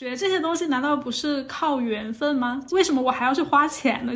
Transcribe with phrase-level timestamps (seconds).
[0.00, 2.58] 学这些东西难道不是靠缘分吗？
[2.72, 4.14] 为什么我还要去花钱呢？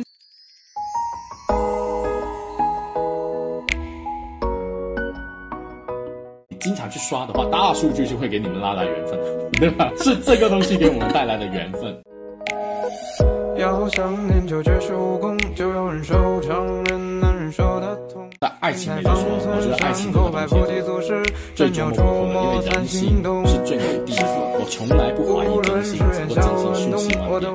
[6.59, 9.19] 经常去刷的话，大数据就会给你们拉来缘分，
[9.61, 9.91] 对吧？
[9.97, 11.95] 是这个东西给我们带来的缘分。
[13.59, 17.95] 要想念就绝世武功，就有人手强人难忍受的
[18.59, 20.29] 爱情里面说，我觉得爱情这个
[20.83, 21.13] 东西
[21.55, 24.23] 最折磨我的，因为人心是最美丽的。
[24.57, 26.05] 我从来不怀疑人心，我
[26.35, 26.43] 真
[26.75, 27.53] 心去喜欢别人。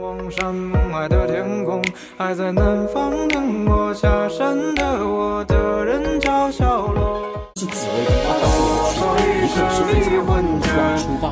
[0.00, 1.82] 望山门外的天空，
[2.16, 7.22] 还在南方等我下山的我的人叫小罗。
[7.56, 10.54] 是紫薇跟八字的区别，一个是非常火爆
[10.96, 11.24] 粗暴，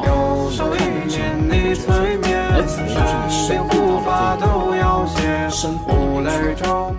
[0.56, 3.72] 看人情；而紫薇就是你生活
[4.04, 4.74] 到的
[5.14, 6.64] 这个生活里面去。
[6.64, 6.93] 所以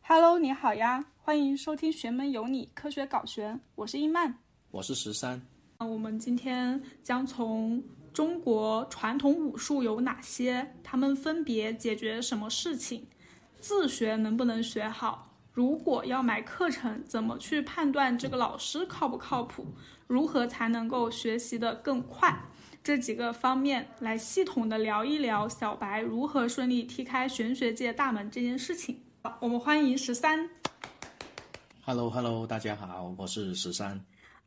[0.00, 4.38] Hello，你好呀，欢迎收听《玄门有你，科学搞玄》，我是伊曼，
[4.70, 5.42] 我是十三。
[5.78, 13.06] 那我们今天将从中国传统武术有哪些，他们分别解决什么事情，
[13.60, 19.66] 自学能不能学好，如果要买课程，怎么去判断这个老师靠不靠谱，
[20.06, 22.34] 如何才能够学习的更快，
[22.86, 28.96] 这几个方面来系统的聊一聊小白如何顺利踢开玄学界大门这件事情。
[29.22, 30.48] 好，我们欢迎十三。
[31.82, 34.00] Hello Hello，大家好，我是十三。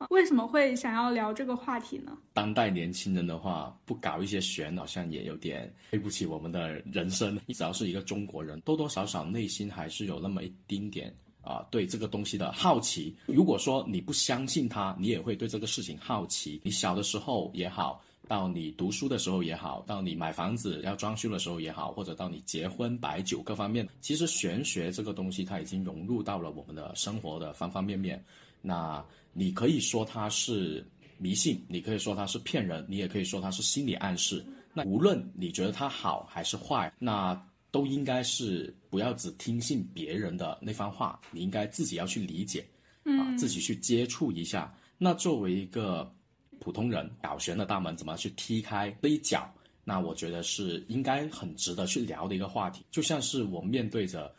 [0.10, 2.18] 为什么会想要聊这个话题呢？
[2.32, 7.38] 当代年轻人的话，不搞一些玄，好像也有点对不起我们的人生。
[7.46, 13.14] 你只要是一个中国人，多多少少内心还是有那么一丁点啊，对这个东西的好奇。
[13.26, 16.62] 如果说你不相信他，你也会对这个事情好奇。
[16.64, 28.24] 你小的时候也好，到你读书的时候也好，到你买房子要装修的时候也好，或者到你结婚摆酒各方面，其实玄学这个东西它已经融入到了我们的生活的方方面面。
[28.62, 34.46] 那你可以说它是迷信，你可以说它是骗人，你也可以说它是心理暗示。
[34.76, 37.36] 那无论你觉得它好还是坏，那
[37.72, 42.64] 都应该是不要只听信别人的那番话，你应该自己要去理解，
[43.06, 44.72] 啊，自己去接触一下。
[45.00, 46.14] 那作为一个
[46.60, 49.52] 普通人，搞玄的大门怎么去踢开这一脚？
[49.84, 52.86] 那我觉得是应该很值得去聊的一个话题。
[52.92, 54.34] 就像是我面对着。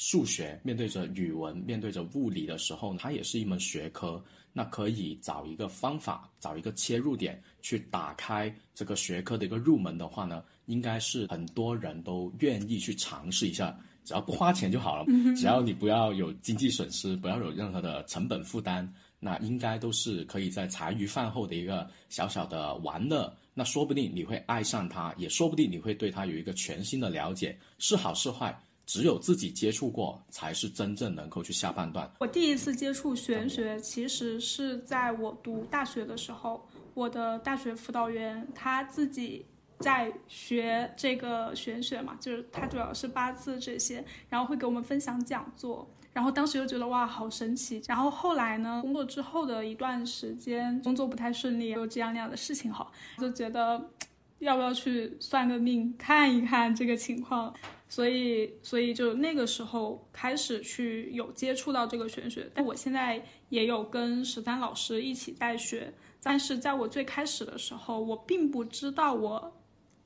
[0.00, 4.22] 数学面对着语文，面对着物理的时候，它也是一门学科。
[4.52, 13.76] 那可以找一个方法，找一个切入点，去打开这个学科的一个入门的话呢，应该是很多人都愿意去尝试一下。
[14.04, 15.04] 只要不花钱就好了，
[15.34, 18.88] 只要你不要有经济损失，不要有任何的成本负担，
[19.20, 23.32] 那应该都是可以在茶余饭后的一个小小的玩乐。
[23.54, 28.56] 那说不定你会爱上它，也说不定你会对它有一个全新的了解，是好是坏。
[28.86, 32.10] 只有自己接触过，才是真正能够去下判断。
[32.20, 39.44] 我第一次接触玄学，其实是在我读大学的时候，我的大学辅导员他自己
[39.80, 45.86] 在学这个玄学嘛，就是他主要是八字这些，然后会给我们分享讲座。
[46.12, 47.82] 然后当时就觉得哇，好神奇。
[47.86, 53.90] 然后后来呢，工作之后的一段时间，工作不太顺利，有这样那样的事情哈，就觉得
[54.38, 57.54] 要不要去算个命，看一看这个情况。
[57.90, 65.90] 所以，所以就那个时候开始去有接触到这个玄学，但我现在也有跟十三老师一起在学，
[66.22, 69.54] 但是在我最开始的时候，我并不知道我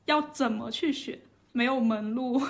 [0.04, 1.20] 要怎么去学，
[1.50, 2.40] 没有门路，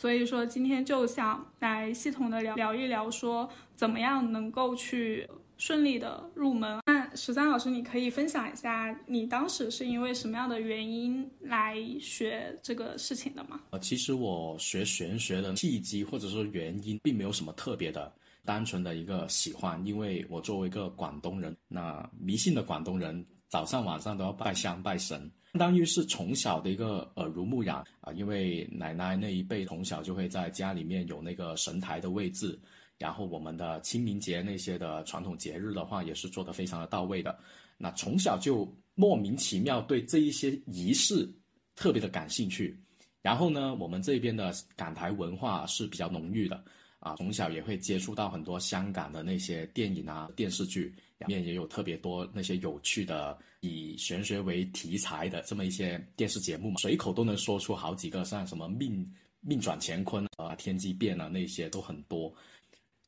[0.00, 3.46] 所以说今天就想来系统的聊聊一聊，说
[3.76, 5.28] 怎么样能够去
[5.58, 6.80] 顺利的入门。
[6.86, 13.60] 那十三老师，你可以分享一下你当时是因为什么样的原因来学这个事情的吗？
[13.72, 18.10] 呃，其实我学玄学的契机或者说原因，并没有什么特别的，
[18.42, 19.84] 单纯的一个喜欢。
[19.84, 25.18] 因为我作为一个广东人，那迷信的广东人，早上晚上都要拜香拜神，
[25.52, 28.12] 相当于是从小的一个耳濡目染啊。
[28.14, 32.58] 因为奶奶那一辈从小就会在家里面有那个神台的位置。
[32.96, 37.36] 然后我们的清明节那些的传统节日的话，也是做得非常的到位的。
[37.76, 41.28] 那从小就莫名其妙对这一些仪式
[41.74, 42.78] 特别的感兴趣。
[43.20, 46.62] 然后呢，我们这边的港台文化是比较浓郁的
[47.00, 59.10] 啊，从小也会接触到很多香港的那些电影啊、电视剧，里面也有特别多那些有趣的以玄学为题材的这么一些电视节目嘛，随口都能说出好几个，像什么命
[59.40, 62.32] 命转乾坤啊、天机变啊那些都很多。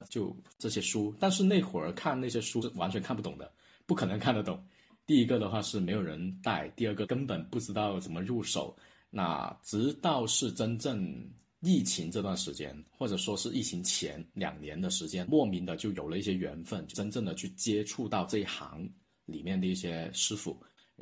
[0.08, 3.52] 就这些书，但是那会儿看那些书是完全看不懂的，
[3.86, 4.60] 不可能看得懂。
[5.06, 8.76] 第一个的话是没有人带，第二个根本不知道怎么入手。
[9.10, 11.30] 那直到是真正
[11.62, 18.88] 疫情这段时间，或者说是疫情前两年的时间，莫名的就有了一些缘分，真正的去接触到这一行
[19.26, 20.56] 里面的一些师傅，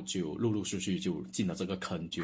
[0.05, 2.23] 就陆陆续续就进了这个坑，就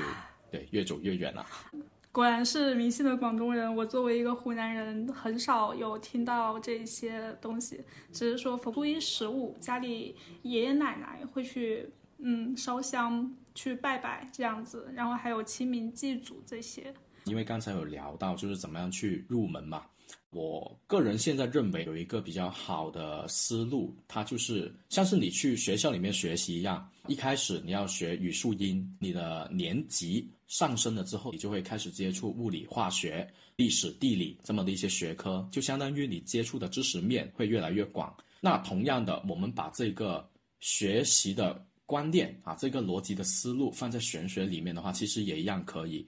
[0.51, 1.45] 对越走越远了。
[2.11, 3.75] 果然是迷信的广东人。
[3.75, 7.79] 我作为一个湖南人，很少有听到这些东西，
[8.11, 11.87] 只是说初一十五家里爷爷奶奶会去
[12.19, 16.93] 嗯烧香去拜拜这样子，然后还有清明祭祖这些。
[17.27, 19.85] 因为刚才有聊到就是怎么样去入门嘛，
[20.31, 38.15] 我个人现在认为有一个比较好的思路，它就是像是你去学校里面学习一样，一开始你要学语数英，你的年级上升了之后，你就会开始接触物理、化学、历史、地理这么的一些学科，就相当于你接触的知识面会越来越广。
[38.39, 40.29] 那同样的，我们把这个
[40.59, 46.07] 学习的观念啊，这个逻辑的思路放在玄学里面的话，其实也一样可以。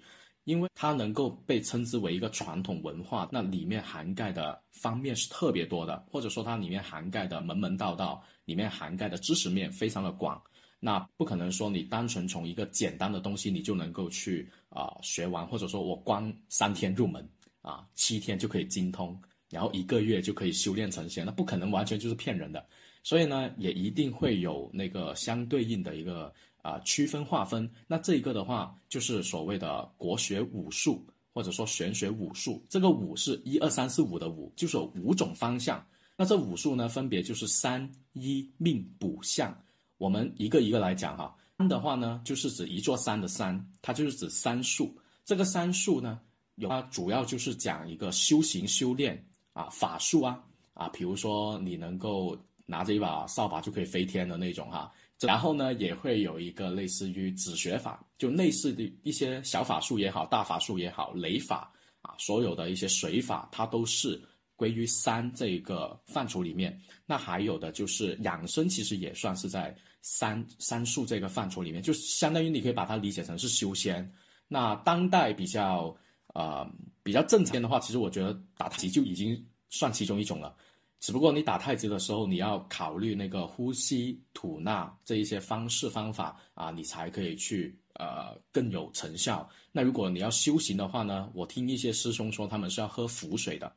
[0.50, 10.42] 因为它能够被称之为一个传统文化，那里面涵盖的方面是特别多的，或者说它里面涵盖的门门道道，里面涵盖的知识面非常的广。
[10.80, 17.24] 那不可能说你单纯从一个简单的东西你就能够去啊学完，或者说我光三天入门
[17.62, 19.16] 啊， 七天就可以精通，
[19.52, 22.66] 然后一个月就可以修炼成仙，那不可能，完全就是骗人的。
[23.04, 26.34] 所以呢，也一定会有那个相对应的一个。
[26.62, 32.64] 啊，区分划分，那这一个的话，就是所谓的国学武术，或者说玄学武术。
[32.70, 35.84] 这个武是一二三四五的五，就是有五种方向。
[36.18, 39.58] 那这武术呢，分别就是三一命卜相。
[39.98, 41.36] 我们一个一个来讲哈。
[41.58, 44.98] 三的话呢，就是指一座山的山，它就是指三术。
[45.26, 46.20] 这个三术呢，
[46.56, 49.22] 有它主要就是讲一个修行修炼
[49.54, 50.42] 啊，法术啊
[50.74, 54.92] 啊，比如说你能够拿着一把扫把就可以飞天的那种哈。
[55.22, 61.72] 然后呢，也会有一个类似于止学法，就类似的一些小法术也好，大法术也好，雷法
[62.02, 64.22] 啊，所有的一些水法，它都是
[64.56, 66.80] 归于三这个范畴里面。
[67.06, 74.10] 那还有的就是养生，其实也算是在三三术这个范畴里面，就相当于你可以把它理解成是修仙。
[74.48, 75.94] 那当代比较
[76.34, 76.66] 呃
[77.04, 80.56] 比较正常的话，其实我觉得打太极就已经算其中一种了。
[81.00, 89.50] 只不过你打太极的时候，你要考虑那个呼吸吐纳这一些方式方法啊，你才可以去呃更有成效。
[89.72, 93.72] 那如果你要修行的话呢，我听一些师兄说他们是要喝符水的，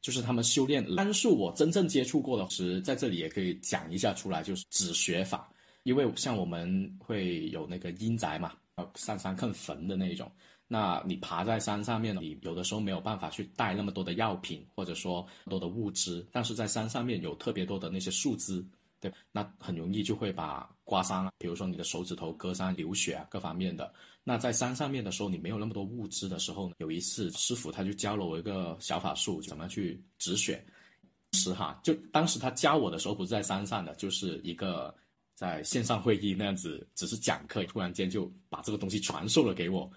[0.00, 1.36] 就是他们修炼丹术。
[1.36, 5.50] 我真正接触过的是在这里也可以讲一下出来，就是止血法。
[5.82, 10.30] 因为像我们会有那个阴宅嘛，要上山看坟的那一种。
[10.70, 18.64] 那你爬在山上面，你有的时候没有办法去带那么多的药品，或者说多的物资，但是在山上面有特别多的那些树枝，
[19.00, 23.92] 对，那很容易就会把刮伤，比如说你的手指头割伤流血啊，各方面的。
[24.22, 30.62] 那在山上面的时候，你没有那么多物资的时候呢，有一次师傅他就教了我一个小法术，怎么去止血。
[31.32, 34.94] 时哈，就当时他教我的时候不是在山上的，就是一个
[35.34, 39.90] 在线上会议那样子，只是讲课，突然间就把这个东西传授了给我。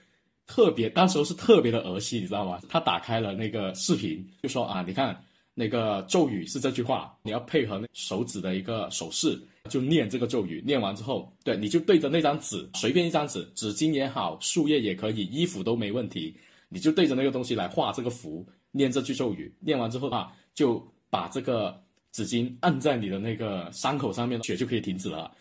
[0.48, 2.60] 特别，当时候是特别的儿戏，你知道吗？
[2.68, 5.18] 他打开了那个视频，就说啊，你看
[5.54, 10.62] 那个咒语是这句话，你要配合手指的一个手势，就念这个咒语。
[10.66, 16.36] 念完之后，对，你就对着那张纸，随便一张纸，纸巾也好，树叶也可以，衣服都没问题，
[16.68, 19.54] 你就对着那个东西来画这个符，念这句咒语。
[19.62, 25.32] 念完之后啊，就把这个纸巾按在你的那个伤口上面，血就可以停止了。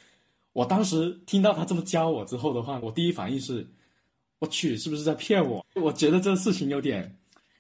[0.53, 3.69] 我当时听到他这么教我之后的话，我第一反应是。
[4.41, 5.65] 我去，是不是在骗我？
[5.75, 7.17] 我觉得这个事情有点，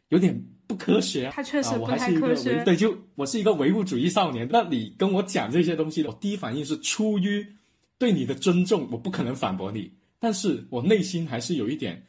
[0.08, 1.30] 有点不科学。
[1.32, 2.64] 他确实不太科学。
[2.64, 4.48] 对，就我是一个唯物主义少年。
[4.50, 7.46] 那你跟我讲这些东西，我第一反应是出于
[7.98, 9.92] 对你的尊重，我不可能反驳你。
[10.18, 12.02] 但是我内心还是有一点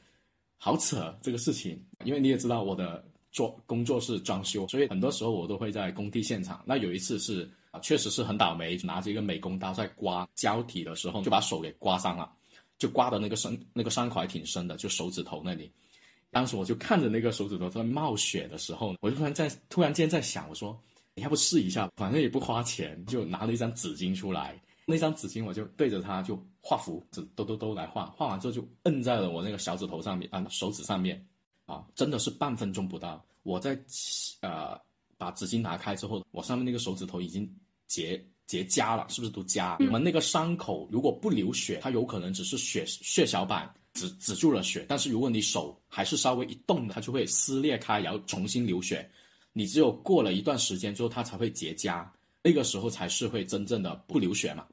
[0.58, 6.64] 好扯这个事情，因为你也知道我的做工作是装修，所以很多时候我都会在工地现场。
[6.66, 12.32] 那有一次是啊，确实是很倒霉，拿着一个美工刀在刮胶体的时候，就把手给刮伤了。
[12.82, 15.72] 就刮的那个伤，那个伤口还挺深的，就手指头那里。
[16.32, 20.76] 当时我就看着那个手指头在冒血的时候，我就突然在突然间在想，我说
[21.14, 24.60] 你要不试一下，反正也不花钱，就拿了一张纸巾出来。
[24.84, 28.08] 那张纸巾我就对着它就画符，纸都都都来画。
[28.18, 31.24] 画完之后就摁在了我那个小指头上面啊，手指上面
[31.68, 33.24] 啊，真的是半分钟不到。
[33.44, 33.80] 我在
[34.42, 34.76] 呃
[35.20, 37.48] 把纸巾拿开之后，我上面那个手指头已经
[37.86, 38.20] 结。
[38.52, 39.78] 结痂了，是不是都痂？
[39.80, 49.10] 你们那个伤口如果不流血，它有可能只是血血小板止止住了血，但是如果你手还是稍微一动，它就会撕裂开，然后重新流血。
[49.54, 52.06] 你只有过了一段时间之后，它才会结痂，
[52.44, 54.66] 那个时候才是会真正的不流血嘛。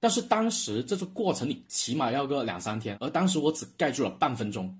[0.00, 4.76] 但是当时这个过程你起码要个两三天，而当时我只盖住了半分钟，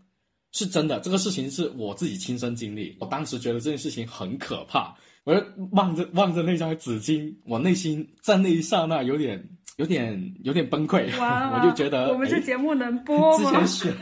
[0.50, 2.97] 是真的，这个事情是我自己亲身经历。
[2.99, 9.45] 我当时觉得这件事情很可怕，我就望着望着那张纸巾，我内心在那一刹那有点
[9.76, 11.04] 有点有点崩溃。
[11.18, 13.45] 我就觉得我们这节目能播吗？
[13.45, 13.95] 之前学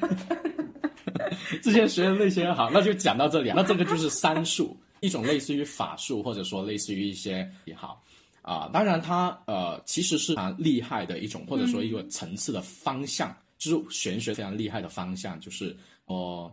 [1.62, 3.50] 之前学的那些好，那就讲到这里。
[3.56, 8.04] 那这个就是三术，一种类似于法术，或者说类似于一些也好。
[8.42, 16.52] 啊，当然，它呃其实是蛮厉害的一种，或者说一个层次的方向，就是玄学非常厉害的方向，就是哦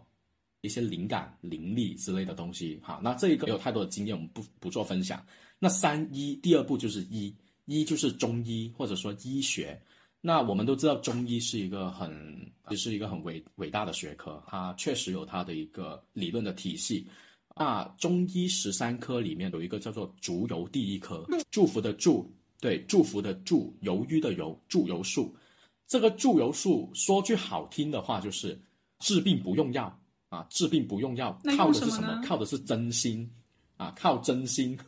[0.62, 2.80] 一些灵感、灵力之类的东西。
[2.84, 5.24] 哈，那这一个有太多的经验，我们不不做分享。
[5.60, 9.80] 那三一第二步就是医，医就是中医或者说医学。
[10.22, 12.12] 那我们都知道中医是一个很，
[12.78, 17.08] 是一个很伟伟大的学科，它确实有它的一个理论的体系。
[17.56, 25.36] 那中医十三科里面有一个叫做祝由第一科，祝福的祝，对，祝福的祝，由于的由，祝由术。
[25.88, 28.58] 这个祝由术说句好听的话，就是
[29.00, 30.00] 治病不用药
[30.32, 32.22] 啊，治病不用药，靠的是什么？
[32.26, 33.30] 靠的是真心
[33.76, 34.80] 啊，靠真心，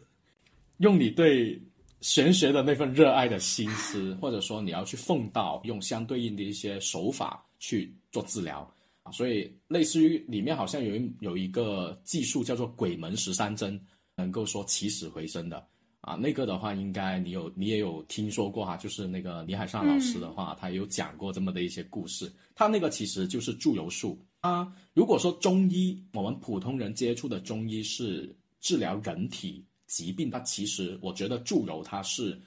[0.77, 1.61] 用你对
[1.99, 8.59] 玄学的那份热爱的心思，或者说你要去奉道，用相对应的一些手法去做治疗。
[9.03, 13.77] 啊所以，类似于里面好像有一有一个技术叫做鬼门十三针，
[14.15, 15.67] 能够说起死回生的
[15.99, 16.15] 啊。
[16.15, 22.31] 那个的话，应该你有你也有听说过哈，就是那个李海上老师的话，他有讲过这么的一些故事。
[22.55, 24.71] 他那个其实就是祝由术啊。
[24.93, 32.39] 如果说中医，我们普通人接触的中医是治疗人体疾病，那其实我觉得祝由它是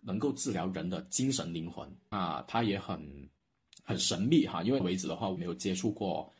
[0.00, 3.28] 能够治疗人的精神灵魂啊，它也很。
[3.88, 6.30] 很神秘哈，因为为止的话，我没有接触过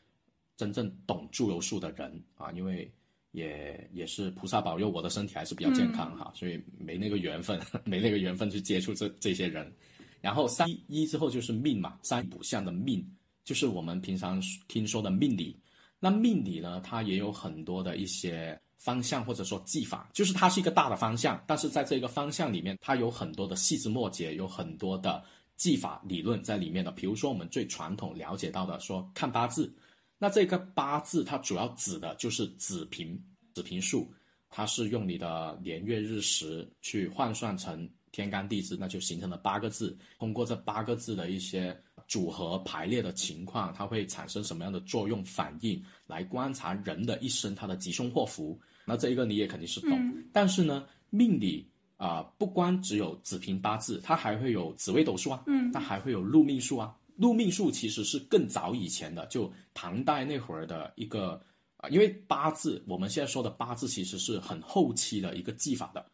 [0.55, 2.93] 真正懂祝由术的人啊，因为
[3.31, 9.73] 也也是菩萨保佑我的身体还是比较健康哈，所以没那个缘分， 没那个缘分去接触这这些人。
[10.21, 13.03] 然后三一之后就是命嘛，三补相的命
[13.49, 14.39] 就是我们平常
[14.69, 15.59] 听说的命理。
[15.99, 25.25] 那命理呢，它也有很多的一些方向或者说技法，就是它是一个大的方向，但是在这个方向里面，它有很多的细枝末节，有很多的。
[25.57, 29.75] 技法理论在里面的，比如说我们最传统了解到的，说看八字，
[30.17, 33.21] 那这个八字它主要指的就是子平
[33.55, 34.09] 子平数，
[34.49, 39.99] 它是用你的年月日时去换算成天干地支，那就形成了八个字。
[40.21, 41.77] 通过这八个字的一些
[42.09, 48.59] 组合排列的情况，它会产生什么样的作用反应，来观察人的一生他的吉凶祸福。
[48.85, 49.91] 那这一个你也肯定是懂，
[50.33, 51.71] 但是呢，命理。
[51.99, 56.97] 啊，不光只有子平八字，它还会有紫微斗数啊，嗯，它还会有禄命术啊。
[57.17, 61.43] 禄命术其实是更早以前的，就唐代那会儿的一个
[61.77, 66.07] 啊，因为八字我们现在说的八字其实是很后期的一个技法的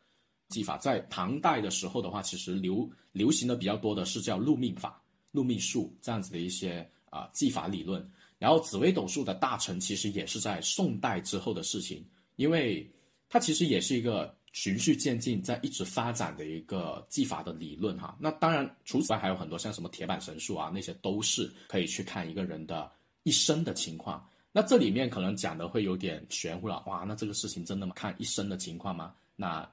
[0.48, 4.98] 技法，在唐代的时候的话，其实流流行的比较多的是叫禄命法、
[5.34, 8.10] 禄命术这样子的一些啊技法理论。
[8.38, 12.02] 然后紫微斗数的大成其实也是在宋代之后的事情，
[12.36, 12.90] 因为
[13.28, 14.34] 它其实也是一个。
[14.54, 18.16] 循序渐进，在一直发展的一个技法的理论哈。
[18.20, 22.88] 那当然，除此外还有很多像什么铁板神术啊，那些都是可以去看一个人的
[23.24, 24.24] 一生的情况。
[24.52, 27.92] 那这里面可能讲的会有点玄乎了，哇，那这个事情真的吗？
[27.96, 29.12] 看一生的情况吗？
[29.34, 29.68] 那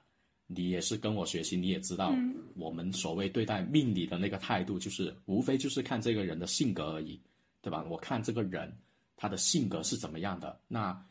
[0.55, 2.15] 你也是跟我学习，你也知道，
[2.55, 7.20] 我们所谓对待命理的那个态度，就是无非就是看这个人的性格而已，
[7.62, 7.86] 对吧？
[7.89, 8.72] 我看这个人
[9.15, 11.05] 他的性格是怎么样的，那。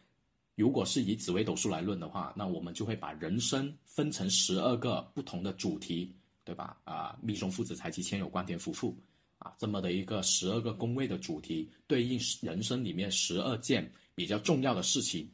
[0.57, 6.77] 如果是以紫微斗数来论的话，那我们就会把人生分成十二个不同的主题，对吧？
[6.85, 8.95] 啊，命中父子财吉迁有关田夫妇，
[9.39, 15.27] 啊，这么的一个十二个宫位的主题，对应人生里面十二件比较重要的事情，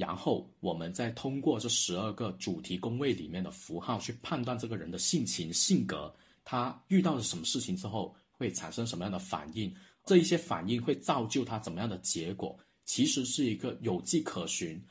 [0.00, 6.10] 然后我们再通过这十二个主题宫位里面的符号去判断这个人的性情性格，
[6.42, 9.70] 他遇到了什么事情之后会产生什么样的反应，
[10.06, 12.58] 这一些反应会造就他怎么样的结果。
[12.86, 14.82] 其实是一个有迹可循，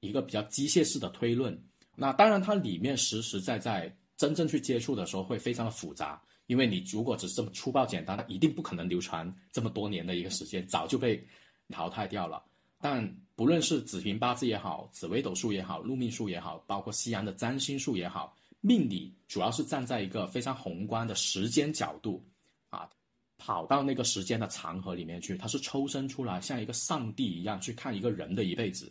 [0.00, 1.56] 一个比较机械式的推论。
[1.94, 11.24] 那当然，它里面实实在在真正去接触的时候会非常的复杂，因为你如果只是这么粗暴简单，它一定不可能流传这么多年的一个时间，早就被
[11.68, 12.42] 淘汰掉了。
[12.80, 22.24] 但不论是紫平八字也好，紫微斗数也好，禄命术也好，包括西洋的占星术也好，命理主要是站在一个非常宏观的时间角度
[22.70, 22.88] 啊。
[23.36, 28.90] 跑到那个时间的长河里面去，他是抽身出来，像一个上帝一样去看一个人的一辈子。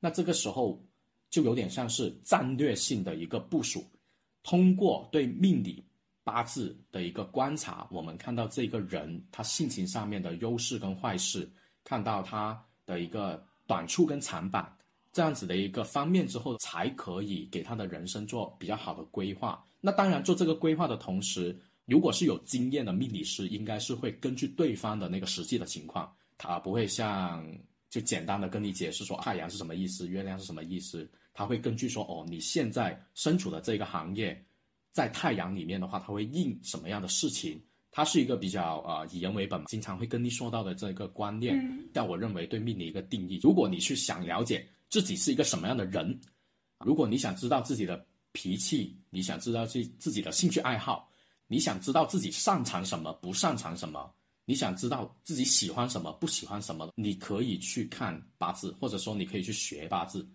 [0.00, 0.82] 那这个时候
[1.28, 3.84] 就有点像是战略性的一个部署。
[4.42, 5.84] 通过对命理
[6.24, 11.48] 八字的一个观察，我们看到这个人他性情上面的优势跟坏事，
[11.84, 14.70] 看到他的一个短处跟长板，
[15.14, 19.64] 这样子的一个方面之后，才可以给他的人生做比较好的规划。
[19.80, 21.58] 那当然，做这个规划的同时。
[21.86, 27.42] 如果是有经验的命理师，应该是会根据对方的那个实际的情况，他不会像
[27.88, 31.10] 就简单的跟你解释说太阳是什么意思，月亮是什么意思。
[31.32, 34.44] 他会根据说哦，你现在身处的这个行业，
[34.92, 37.58] 在太阳里面的话，它会应什么样的事情？
[37.94, 41.54] 它是一个比较呃以人为本，经常会跟你说到的这个观念。
[41.92, 46.18] 但我认为对命的一个定义，如果你去想了解自己是一个什么样的人，
[46.84, 51.06] 如果你想知道自己的脾气，你想知道自自己的兴趣爱好，
[51.46, 54.10] 你想知道自己擅长什么，不擅长什么。
[54.44, 60.26] 你想知道自己喜欢什么，不喜欢什么，你可以去看八字，或者说你可以去学八字，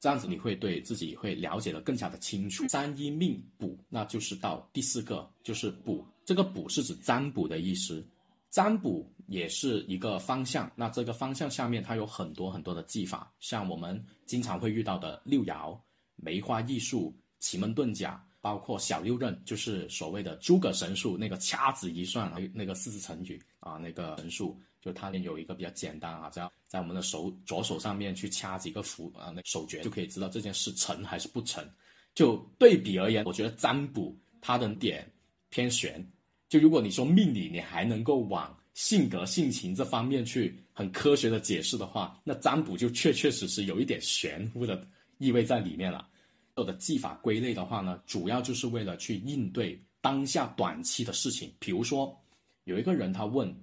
[0.00, 2.66] 这样子你会对自己会了解的更加的清楚。
[2.68, 6.06] 三一命补，那就是到第四个，就是卜。
[6.30, 8.06] 这个卜是指占卜的意思，
[8.50, 10.70] 占卜也是一个方向。
[10.76, 15.76] 那这个方向下面它有很多很多的技法，像我们经常会遇到的六爻、
[16.14, 18.24] 梅花易数、奇门遁甲。
[18.42, 31.68] 包括小六壬，就是所谓的诸葛神术，那个掐指一算，还有那个四字成语啊，那个神术，就它有一个比较简单啊，只要在我们的手左手上面去掐几个符啊，那手诀就可以知道这件事成还是不成。
[32.14, 35.06] 就对比而言，我觉得占卜它的点
[35.50, 36.02] 偏玄。
[36.50, 44.84] 就如果你说命理，你还能够往性格性情这方面去很科学的解释的话，那占卜就确确实实有一点玄乎的
[45.18, 46.08] 意味在里面了。
[46.56, 51.52] 有的技法归类的话呢，主要就是为了去应对当下短期的事情。
[51.60, 52.20] 比如说，
[52.64, 53.54] 有一个人他问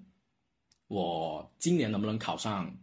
[0.88, 2.74] 我今年能不能考上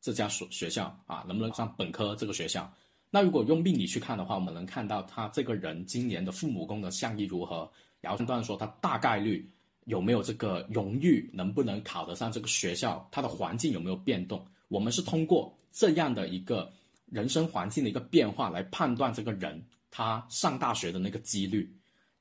[0.00, 2.68] 这家所学校啊，能不能上本科这个学校？
[3.08, 7.70] 那如果用命理去看的话，我们能看到他这个人今年的父母宫的相意如何，
[8.04, 9.50] 然后判断说他大概率
[9.86, 14.46] 有没有这个荣誉，能不能考得上这个学校，他的环境有没有变动？
[14.68, 16.72] 我们是通过这样的一个。
[17.12, 21.70] 人生环境的一个变化来判断这个人他上大学的那个几率，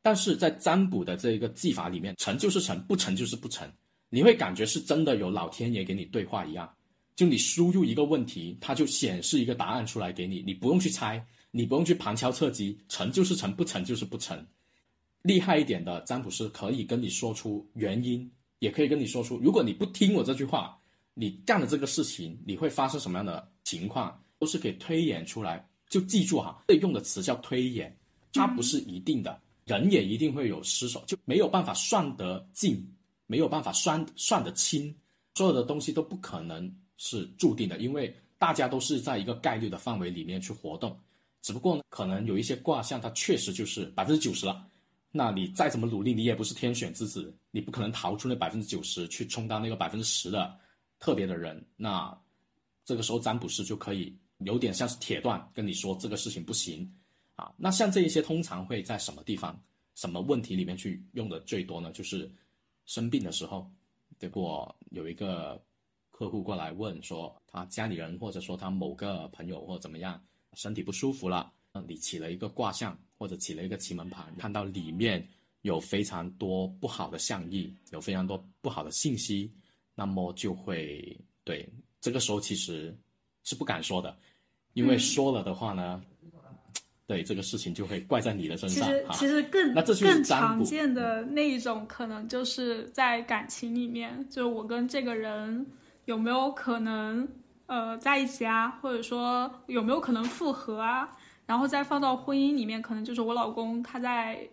[0.03, 3.67] 但是在占卜的这一个技法里面，成就是成，不成就是不成。
[4.09, 6.71] 你会感觉是真的有老天爷给你对话一样，
[7.15, 14.45] 就你输入一个问题，它就显示一个答案出来给你，你不用去猜，你不用去旁敲侧击，成就是成，不成就是不成。
[15.23, 20.79] 厉害一点的占卜师可以跟你说出原因，也可以跟你说出，如果你不听我这句话，
[21.15, 24.17] 你干的这个事情你会发生什么样的情况。
[24.39, 27.97] 都是可以推演出来，就记住哈，这用的词叫推演，
[28.33, 32.85] 它不是一定的，人也一定会有失手，就没有办法算得尽，
[33.25, 34.93] 没有办法算算得清，
[35.35, 40.99] 所有的东西都不可能是注定的，因为大家都是在一个概率的范围里面去活动，
[41.41, 44.67] 只不过呢，可能有一些卦象它确实就是百分之九十了，
[45.13, 50.59] 那你再怎么努力，你也不是天选之子，你不可能逃出那百分之九十去充当那个百分之十的
[50.99, 52.13] 特别的人，那
[52.83, 54.13] 这个时候占卜师就可以。
[54.39, 56.91] 有点像是铁断跟你说这个事情不行，
[57.35, 59.57] 啊，那像这一些通常会在什么地方、
[59.95, 61.93] 什么问题里面去用的最多呢？
[61.93, 62.29] 就是
[62.85, 63.71] 生病的时候。
[64.19, 65.63] 结果有一个
[66.11, 70.21] 客户过来问说，他家里人或者说他某个朋友或怎么样
[70.53, 71.49] 身体不舒服了，
[71.81, 75.25] 你起了一个卦象或者起了一个奇门盘，看到里面
[75.61, 79.51] 有非常多不好的象意，有非常多不好的信息，
[79.95, 81.67] 那么就会对
[81.99, 82.95] 这个时候其实
[83.43, 84.15] 是不敢说的。
[84.73, 86.01] 因为说了的话呢，
[87.07, 88.87] 对这个事情就会怪在你的身上。
[88.87, 95.65] 其实其实更那这更常见的那一种，可能就是在感情里面，就是我跟这个人
[96.05, 97.27] 有没有可能
[97.67, 104.47] 呃在一起啊，或者说有没有可能复合啊，然后再放到婚姻里面，可能就是我老公他在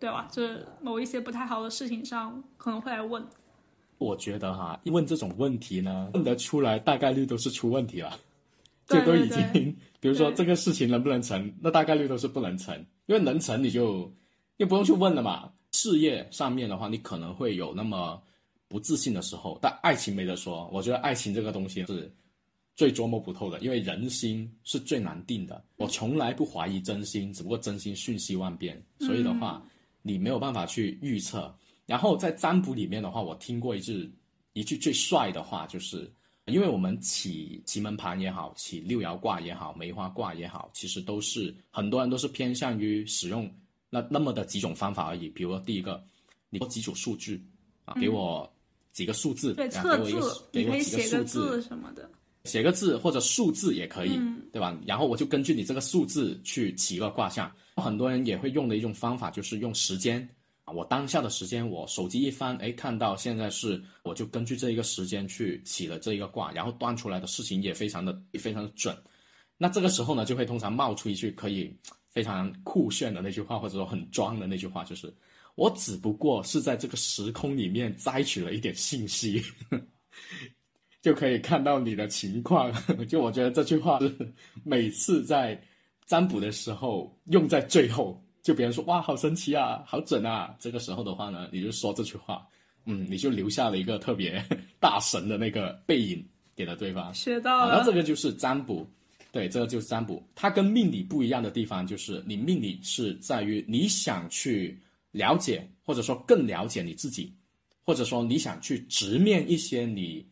[0.00, 0.28] 对吧？
[0.30, 3.24] 就是某一些不太好的事情上可能会来问。
[3.98, 8.16] 我觉得哈，问这种问题呢，问得出来，大概率都是出问题了。
[8.86, 12.74] 这都已经，比如说这个事情能不能成，那大概率都是不能成，
[13.04, 14.10] 因为能成你就
[14.56, 15.50] 又不用去问了嘛。
[15.72, 18.18] 事业上面的话，你可能会有那么
[18.66, 20.70] 不自信的时候，但爱情没得说。
[20.72, 22.10] 我觉得爱情这个东西是
[22.78, 25.64] 最捉摸不透的，因为人心是最难定的。
[25.76, 29.60] 我从来不怀疑真心，只不过真心瞬息万变，所以的话，
[30.00, 31.52] 你没有办法去预测。
[31.86, 34.08] 然后在占卜里面的话，我听过一句
[34.52, 36.08] 一句最帅的话，就是。
[36.46, 43.52] 因为我们起奇门盘也好，起六爻卦也好，梅花卦也好，其实都是很多人都是偏向于使用
[43.90, 45.28] 那那么的几种方法而已。
[45.28, 46.02] 比如说第一个，
[46.48, 47.44] 你几组数据
[47.84, 48.50] 啊，给我
[48.92, 50.10] 几个数字，对，测字，
[50.50, 52.10] 给我几个数字什么的，
[52.48, 54.18] 写个字或者数字也可以，
[54.52, 54.76] 对吧？
[54.86, 57.52] 然后我就根据你这个数字去起一个卦象。
[57.76, 60.28] 很多人也会用的一种方法就是用时间。
[60.66, 68.96] 我当下的时间，我手机一翻，哎，看到现在是，我就根据这一个时间去起了这一个卦，然后断出来的事情也非常的非常的准。
[69.56, 71.74] 那这个时候呢，就会通常冒出一句可以
[72.10, 75.10] 非常酷炫的那句话，或者说很装的那句话，就是
[75.54, 79.42] 我只不过是在这个时空里面摘取了一点信息。
[81.00, 82.72] 就可以看到你的情况。
[83.08, 84.32] 就我觉得这句话是
[84.64, 85.60] 每次在
[86.06, 88.22] 占卜的时候用在最后。
[88.40, 92.46] 就别人说哇，好神奇啊，好准啊，这个时候的话呢，你就说这句话，
[92.86, 94.42] 嗯，你就留下了一个特别
[94.80, 96.24] 大神的那个背影
[96.56, 97.12] 给了对方。
[97.12, 97.76] 学到了。
[97.76, 98.88] 那这个就是占卜，
[99.32, 100.22] 对，这个就是占卜。
[100.34, 104.80] 它跟命理不一样的地方就是，你命理是在于你想去
[105.10, 107.30] 了解，或者说更了解你自己，
[107.84, 110.26] 或者说你想去直面一些你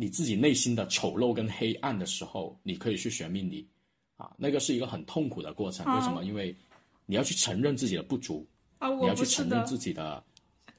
[0.00, 3.68] 你自己内心的丑陋跟黑暗的时候，你可以去学命理
[4.16, 5.84] 啊，那个是一个很痛苦的过程。
[5.94, 6.24] 为什么？
[6.24, 6.56] 因为
[7.04, 8.46] 你要去承认自己的不足
[8.78, 10.24] 啊，你要去承认自己的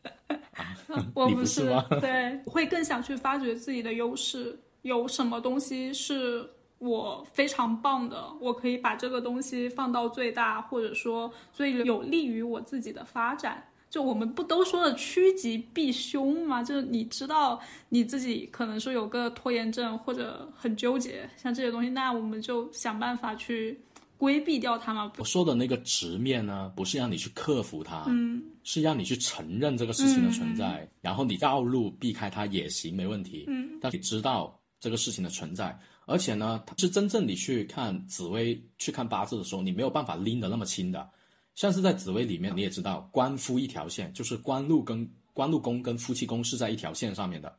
[0.58, 0.76] 啊，
[1.14, 1.86] 我 不是吗？
[2.02, 13.64] 对，会更想去发掘自己的优势，有什么东西是我非常棒的，我可以把这个东西放到最大，或者说最有利于我自己的发展。
[13.92, 16.64] 就我们不都说了趋吉避凶吗？
[16.64, 23.80] 就是你知道你自己可能说有个拖延症或者很纠结，像这些东西，那我们就想办法去。
[24.18, 25.12] 规避掉它嘛？
[25.18, 35.76] 我说的那个直面呢，不是让你去克服它，嗯，是让你去承认这个事情的存在，然后你绕路避开它也行，没问题，嗯，但你知道这个事情的存在，
[36.06, 41.10] 而且呢，是真正你去看紫薇、去看八字的时候，你没有办法拎得那么清的。
[41.56, 47.56] 像是在紫薇里面，你也知道，官夫一条线，就是官禄跟官禄宫跟夫妻宫是在一条线上面的。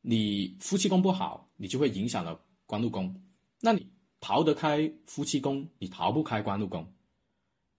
[0.00, 3.14] 你夫妻宫不好，你就会影响了官禄宫，
[3.60, 3.86] 那你。
[4.22, 6.86] 逃得开夫妻宫，你逃不开官禄宫，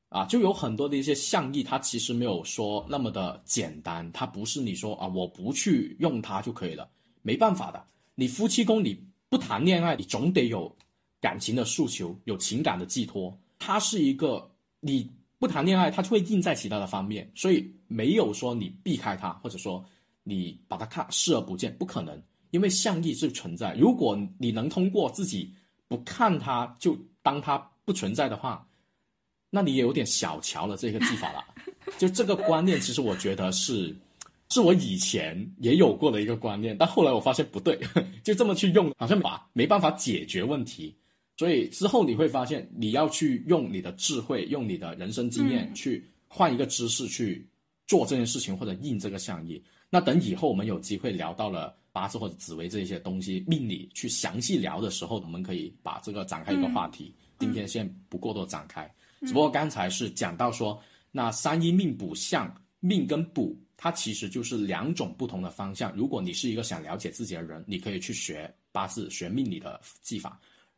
[0.10, 6.90] 啊，就有很多的一些象意，它其实没有说那么的简单，它不是你说啊，我不去用它就可以了，
[7.22, 7.86] 没办法的。
[8.16, 10.76] 你夫妻宫你不谈恋爱，你总得有
[11.20, 15.08] 感情的诉求，有情感的寄托，它是一个你
[15.42, 19.84] 不谈恋爱，它就会印在其他的方面，所以没有说你避开它，或者说
[20.24, 23.74] 你把它看视而不见，不可能，因为相意是存在。
[23.74, 25.52] 如果你能通过自己。
[25.92, 28.66] 不看它就当它不存在的话，
[29.50, 31.44] 那你也有点小瞧了这个技法了。
[32.00, 33.94] 就这个观念，其实我觉得是，
[34.48, 37.78] 是我以前也有过的一个观念，但后来我发现不对，
[38.24, 40.96] 就这么去用，好像把没办法解决问题。
[41.42, 47.50] 所以之后你会发现，你要去用你的智慧，用你的人生经验去换一个姿势去
[47.88, 49.60] 做这件事情，或者印这个相意。
[49.90, 51.76] 那等以后我们有机会聊到了。
[51.94, 57.14] 八字或者紫薇这些东西，命理去详细聊的时候，我们可以把这个展开一个话题。
[57.38, 58.90] 今天先不过多展开，
[59.28, 62.50] 只不过刚才是讲到说，那三一命补相，
[62.80, 65.94] 命跟补，它其实就是两种不同的方向。
[65.94, 70.32] 如果你是一个想了解自己的人，你可以去学八字、学命理的技法；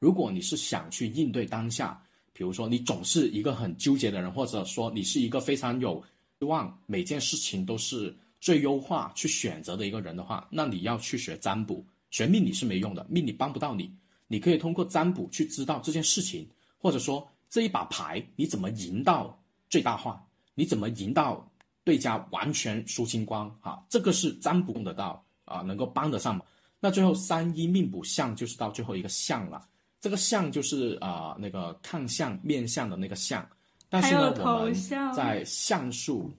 [0.03, 1.97] 如果你是想去应对当下，
[2.33, 6.03] 比如说你总是一个很纠结的人，或者说你是一个非常有
[6.39, 8.13] 希望，每件事情都是。
[8.41, 13.89] 最优化去选择的一个人的话，那你要去学占卜，学命理是没用的，命理帮不到你。
[14.27, 16.45] 你可以通过占卜去知道这件事情，
[16.77, 20.21] 或者说这一把牌你怎么赢到最大化，
[20.55, 21.49] 你怎么赢到
[21.85, 23.81] 对家完全输清光啊？
[23.87, 26.45] 这个是占卜用得到啊，能够帮得上。
[26.81, 29.65] 那最后三一命卜相就是到最后一个相了，
[30.03, 33.47] 这个相就是啊那个看相面相的那个相，
[33.87, 34.73] 但是呢我们
[35.15, 36.29] 在相术。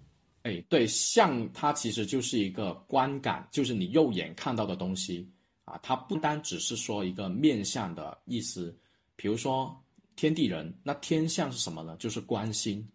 [0.43, 5.27] 哎，对，相它其实就是一个观感，就是你肉眼看到的东西
[5.65, 8.77] 啊，它不单只是说一个面相的意思。
[9.17, 9.75] 比如说
[10.15, 11.97] 天地人，那天相是什么呢？
[11.99, 12.87] 就是观星，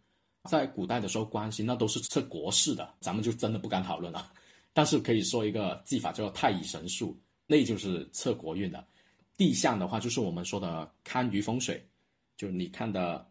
[0.43, 4.31] 在古代的时候，官星那都是测国事的，咱们就真的不敢讨论了。
[4.71, 8.85] 但是可以说一个技法叫做太乙神术，那就是测国运的。
[9.39, 11.81] 地相的话，就是我们说的堪舆风水，
[12.35, 13.25] 就是你看的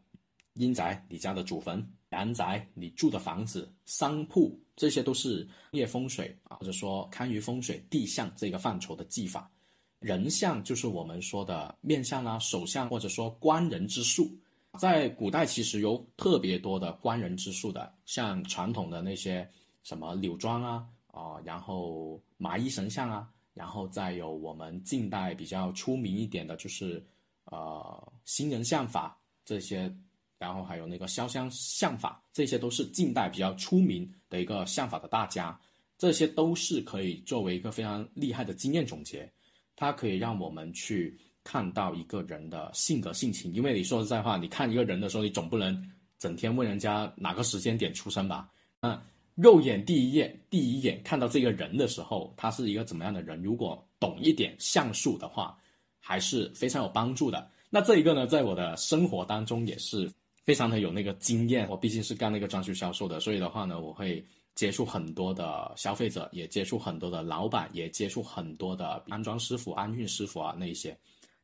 [0.55, 1.87] 阴宅，你家的祖坟。
[2.09, 9.51] 阳宅，你住的房子、商铺，这些都是业风水啊，或者说堪舆风水、地相这个范畴的技法。
[9.99, 14.35] 人相就是我们说的面相啦、手相，或者说观人之术。
[14.79, 19.47] 在古代其实有特别多的观人之术的，像传统的那些
[19.83, 27.05] 什么柳庄啊啊，然后麻衣神相啊，然后再有我们近代比较出名一点的，就是
[27.47, 29.93] 呃新人相法这些。
[30.41, 35.61] 然后还有那个潇湘相法，这些都是近代比较出名的一个相法的大家，
[35.99, 39.29] 这些都是可以作为一个非常厉害的经验总结，
[39.75, 43.53] 它可以让我们去看到一个人的性格性情。
[43.53, 48.49] 因为你说实在话，你看一个人的时候，你总不能整天问人家哪个时间点出生吧？
[48.81, 49.03] 那
[49.39, 53.41] 肉眼第一眼第一眼看到这个人的时候，他是一个怎么样的人？
[53.41, 55.57] 如果懂一点相术的话，
[56.01, 57.49] 还是非常有帮助的。
[57.71, 60.11] 那这一个呢，在我的生活当中也是。
[60.45, 64.25] 非常的有那个经验，我毕竟是干那个装修销售的，所以的话呢，我会
[64.55, 70.97] 接触很多的消费者，也接触很多的老板，也接触很多的安装师傅、安运师傅啊那一些。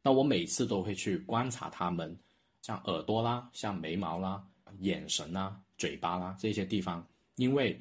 [0.03, 2.19] 那我每次都会去观察他们，
[2.63, 4.43] 像耳朵啦、像眉毛啦、
[4.79, 7.79] 眼神啦、嘴巴啦这些地方，因为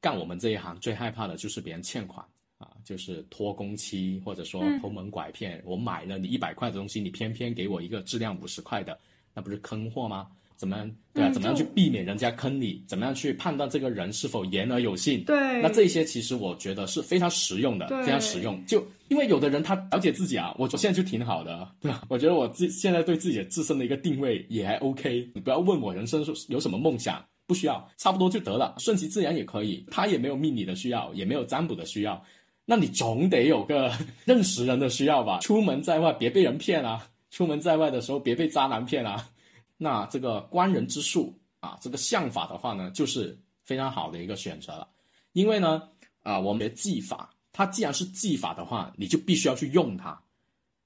[0.00, 2.24] 干我们这一行最害怕的就是别人欠款
[2.58, 5.62] 啊，就是拖工期或者说偷蒙拐骗。
[5.64, 8.98] 我买了你一百块的东西，你偏偏给我一个质量五十块的，
[9.34, 10.28] 那不是坑货吗？
[10.56, 10.90] 怎么样？
[11.14, 12.82] 对啊，怎么样去避免人家坑你？
[12.84, 15.22] 怎么样去判断这个人是否言而有信？
[15.24, 18.60] 对，那这些其实我觉得是非常实用的，非常实用。
[18.66, 22.02] 就因为有的人他了解自己啊，我现在就挺好的，对吧？
[22.08, 25.30] 我觉得我自现在对自己的自身的一个定位也还 OK。
[25.32, 29.82] 你不要问我人生有什么梦想，不需要，差不多就得了，顺其自然也可以。
[29.90, 32.22] 他也没有命理的需要，也没有占卜的需要，
[32.66, 33.90] 那你总得有个
[34.26, 35.38] 认识人的需要吧？
[35.40, 37.08] 出门在外别被人骗啊！
[37.30, 39.30] 出门在外的时候别被渣男骗啊！
[39.78, 44.86] 那这个观人之术啊，这个相法的话呢，就是非常好的一个选择了。
[45.32, 45.88] 因为呢，
[46.22, 50.20] 啊，我们的技法，它既然是技法的话，你就必须要去用它。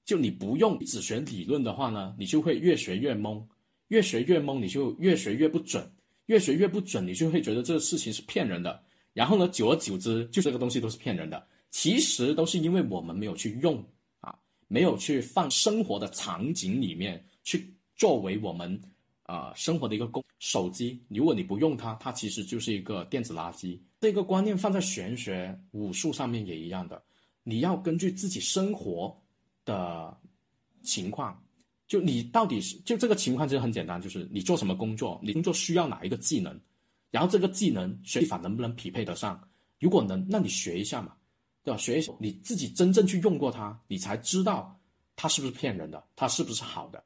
[0.05, 3.43] 就你不用只学理论的话呢，你就会越学越懵，
[3.89, 5.91] 越学越懵，你就越学越不准，
[6.27, 8.83] 越学越不准，你就会觉得这个事情是骗人的。
[9.13, 11.47] 然后呢，久而久之，就这个东西都是骗人的。
[11.69, 13.83] 其实都是因为我们没有去用
[14.19, 14.35] 啊，
[14.67, 17.71] 没有去放生活的场景里面去。
[17.95, 18.81] 作为我们
[19.21, 23.79] 啊生活的一个工手机，如果你不用它，它其实就是一个电子垃圾。
[24.01, 27.01] 这个观念放在玄学武术上面也一样的，
[27.43, 29.15] 你要根据自己生活
[29.63, 30.17] 的
[30.81, 31.39] 情况，
[31.87, 36.59] 就你到底是就这个情况其实很简单，就是你做什么工作，你工作需要哪一个技能，
[37.11, 39.39] 然后这个技能学法能不能匹配得上？
[39.79, 41.13] 如果能，那你学一下嘛，
[41.63, 41.77] 对吧？
[41.77, 44.79] 学一下，你自己真正去用过它，你才知道
[45.15, 47.03] 它是不是骗人的，它是不是好的。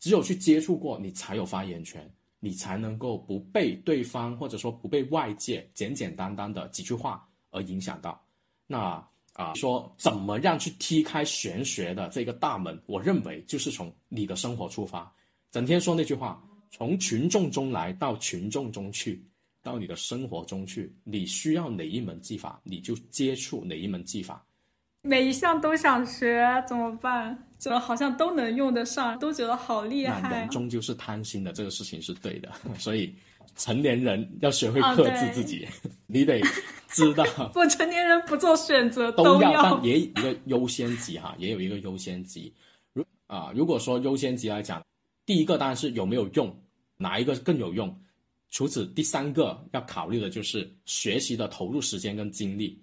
[0.00, 2.10] 只有去接触过，你才有发言权，
[2.40, 8.22] 你才能够不被对方或者说不被外界简简单单的几句话而影响到。
[8.66, 12.80] 那啊，说怎么样去踢开玄学的这个大门？
[12.86, 15.12] 我认为就是从你的生活出发，
[15.50, 19.24] 整天说那句话，从群众中来到群众中去，
[19.62, 24.44] 到你的生活中去，你需要哪一门技法，你就接触哪一门技法。
[25.02, 27.36] 每一项都想学怎么办？
[27.58, 30.40] 怎么好像都能用得上，都觉得好厉害。
[30.40, 32.50] 人终究是贪心的，这个事情是对的。
[32.78, 33.14] 所以
[33.56, 35.66] 成年人 要学会克制自己，
[36.06, 36.40] 你得
[36.88, 37.24] 知道。
[37.52, 42.52] 不，成年人不做选择都要，但也一个优先级哈，也有一个优先级。
[42.92, 44.84] 如啊，如果说优先级来讲，
[45.26, 46.54] 第一个当然是有没有用，
[46.96, 47.94] 哪一个更有用。
[48.50, 52.80] 除此，第三个要考虑的就是学习的投入时间跟精力，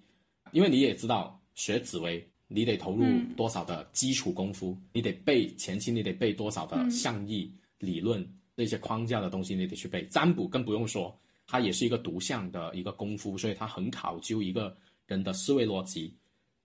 [0.52, 1.38] 因为你也知道。
[1.54, 3.04] 学紫薇，你得投入
[3.36, 4.74] 多少的基础功夫？
[4.94, 10.04] 你得背前期，你得背多少的象意理论那些框架的东西，你得去背。
[10.06, 16.14] 占卜更不用说，它也是一个独项的一个功夫，所以它很考究一个人的思维逻辑。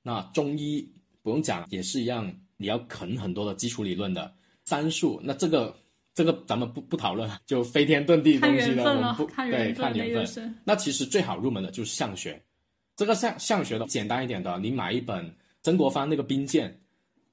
[0.02, 0.88] 那中医
[1.22, 4.34] 不用讲，也是一样，你要啃很多的基础理论的。
[4.68, 5.74] 三术，那这个
[6.14, 8.84] 这个咱们不不讨论，就飞天遁地的东西了。
[8.84, 10.56] 我们不对，看缘分。
[10.66, 12.44] 那其实最好入门的就是相学。
[12.98, 16.78] 这个相相学的简单一点的，你买一本曾国藩那个兵谏，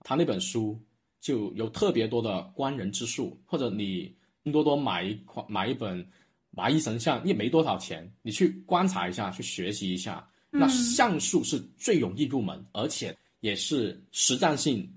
[0.04, 0.80] 他那本书
[1.20, 6.06] 就有特别多的观人之术，或者你拼多多买一款买一本
[6.50, 14.88] 麻衣神相，也没多少钱，你去观察一下，去学习一下，那像术是最容易入门，而且也是实战性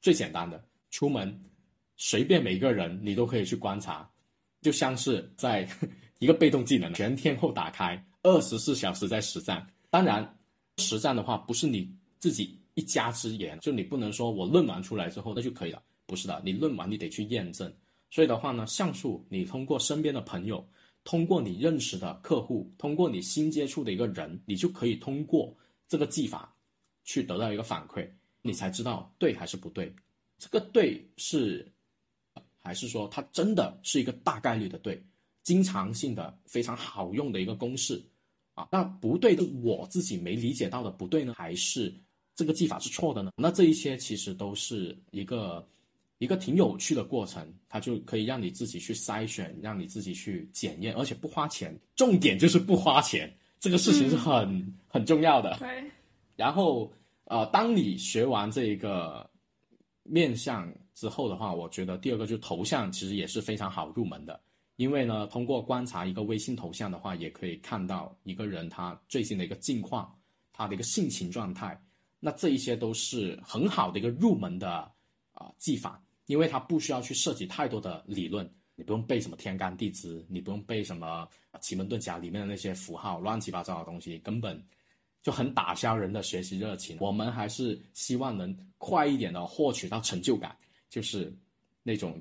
[0.00, 0.64] 最简单的。
[0.90, 1.38] 出门
[1.96, 4.08] 随便每个人你都可以去观察，
[4.60, 5.68] 就像是在
[6.18, 9.66] 一个被动技能，全天候打开，二十四小时在实战。
[9.90, 10.38] 当然，
[10.78, 17.72] 实战的话不是你自己一家之言，就你不能说我论完出来之后那就可以了，不是的，你论完你得去验证。
[18.12, 20.62] 所以的话呢，像素你通过身边的朋友，
[21.02, 25.56] 通过你认识的客户，通过你新接触的一个人，你就可以通过
[25.88, 26.54] 这个技法
[27.04, 28.06] 去得到一个反馈，
[28.42, 29.90] 你才知道对还是不对。
[30.36, 31.66] 这个对是，
[32.60, 35.02] 还是说它真的是一个大概率的对，
[35.42, 37.98] 经常性的非常好用的一个公式。
[38.52, 41.90] 啊，那不对的，我自己没理解到的不对呢，还是
[42.34, 43.32] 这个技法是错的呢？
[43.38, 45.66] 那这一些其实都是一个
[46.22, 51.76] 一个挺有趣的过程，它就可以让你自己去筛选，让你自己去检验，而且不花钱。
[51.96, 55.56] 重点就是不花钱，这个事情是很很重要的。
[55.58, 55.82] 对。
[56.36, 56.92] 然后，
[57.24, 59.28] 呃，当你学完这一个
[60.04, 64.40] 面相之后的话，我觉得第二个就是头像，其实也是非常好入门的。
[64.76, 70.16] 因为呢，通过观察一个微信头像的话，也可以看到一个人他最近的一个近况，
[70.52, 71.76] 他的一个性情状态。
[72.20, 74.70] 那这一些都是很好的一个入门的
[75.32, 76.00] 啊技法，
[76.32, 81.28] 因为它不需要去涉及太多的理论，你不用背什么天干地支，你不用背什么
[81.60, 84.58] 奇门遁甲里面的那些符号，乱七八糟的东西，根本
[85.22, 86.96] 就很打消人的学习热情。
[87.00, 90.56] 我们还是希望能快一点的获取到成就感，
[90.88, 91.30] 就是
[91.82, 92.18] 那种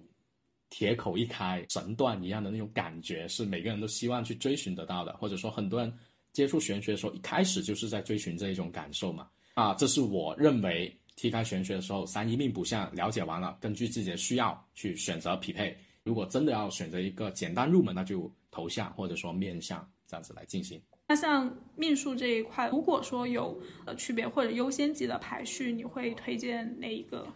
[0.69, 5.15] 铁口一开、神断一样的那种感觉，是每个人都希望去追寻得到的。
[5.15, 5.89] 或者说，很多人
[6.33, 9.29] 接触玄学的时候，一开始就是在追寻这一种感受嘛。
[9.53, 15.77] 啊，这是我认为踢开玄学的时候，三一命卜相了解完了，根据自己的需要去选择匹配。
[16.03, 20.81] 如果真的要选择一个简单入门，那就头像或者说面相这样子来进行。
[21.07, 23.55] 那像命数这一块，如果说有
[23.85, 27.27] 呃区别或者优先级的排序，你会推荐哪一个？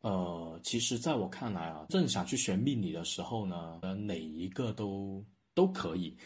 [0.00, 5.24] 呃，其实在我看来啊，正想去学命理的时候呢，呃，哪一个都
[5.54, 6.16] 都可以，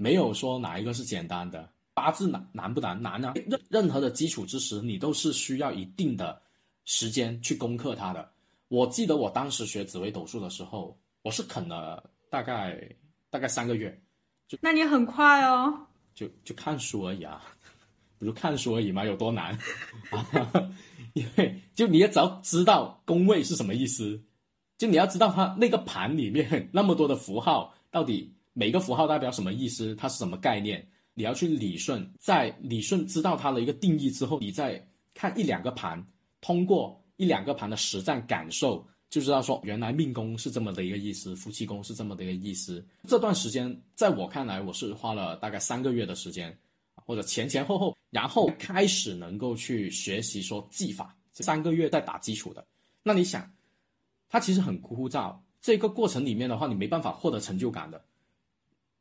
[0.00, 1.68] 没有说哪一个是简单的。
[1.98, 3.02] 八字难难不难？
[3.02, 3.34] 难啊！
[3.48, 6.40] 任任何的基础知识，你都是需要一定的
[6.84, 8.30] 时间去攻克它的。
[8.68, 10.96] 我记得我当时学紫微斗数的时候。
[11.22, 12.80] 我是啃了大概
[13.28, 14.00] 大概三个月，
[14.46, 15.76] 就那你很快哦，
[16.14, 17.42] 就就看书而已啊，
[18.18, 19.52] 不是看书而已嘛，有多难
[20.10, 20.24] 啊？
[21.14, 24.18] 因为就你要只要知道宫位是什么意思，
[24.78, 34.80] 就你要知道它那个盘里面那么多的符号，到底每个符号代表什么意思，它是什么概念，你要去理顺，在理顺知道它的一个定义之后，你再
[35.14, 36.00] 看一两个盘，
[36.40, 38.86] 通过一两个盘的实战感受。
[39.10, 42.86] 就知道说，原来命宫是这么的一个意思，夫妻宫是这么的一个意思。
[43.08, 46.56] 这段时间，在我看来，我是花了大概三个月的时间，
[46.94, 51.16] 或者前前后后，然后开始能够去学习说技法。
[51.32, 52.64] 三个月在打基础的，
[53.02, 53.50] 那你想，
[54.28, 55.36] 它其实很枯燥。
[55.60, 58.00] 这个过程里面的话，你没办法获得成就感的。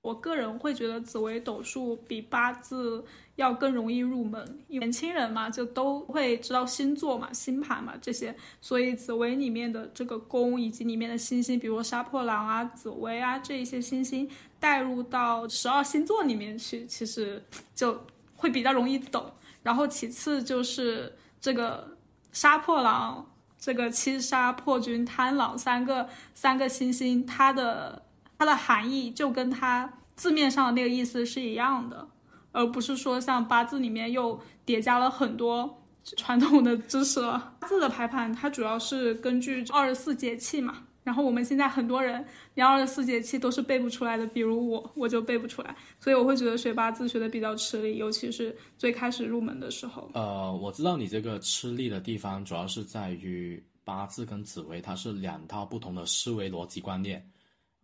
[0.01, 3.03] 我个人会觉得紫微斗数比八字
[3.35, 14.29] 要更容易入门，年轻人嘛就都会知道星座嘛、星盘嘛这些，所以紫微里面的这个宫以及里面的星星，比如杀破狼啊、紫薇啊这一些星星
[14.59, 17.43] 带入到十二星座里面去，其实
[17.75, 18.05] 就
[18.37, 19.29] 会比较容易懂。
[19.61, 21.97] 然后其次就是这个
[22.31, 23.29] 杀破狼、
[23.59, 28.03] 这个七杀破军、贪狼三个三个星星，它的。
[28.37, 32.07] 它的含义就跟它字面上的那个意思是一样的，
[32.51, 35.81] 而不是说像八字里面又叠加了很多
[36.15, 37.53] 传统的知识了。
[37.59, 50.09] 八字的排盘它主要是根据二十四节气嘛，然后我们现在很多人连二十四节气都是背不出来的，比如我，我就背不出来，所以我会觉得学八字学的比较吃力，尤其是最开始入门的时候。
[50.13, 57.25] 呃，我知道你这个吃力的地方主要是在于八字跟紫微，它是两套不同的思维逻辑观念。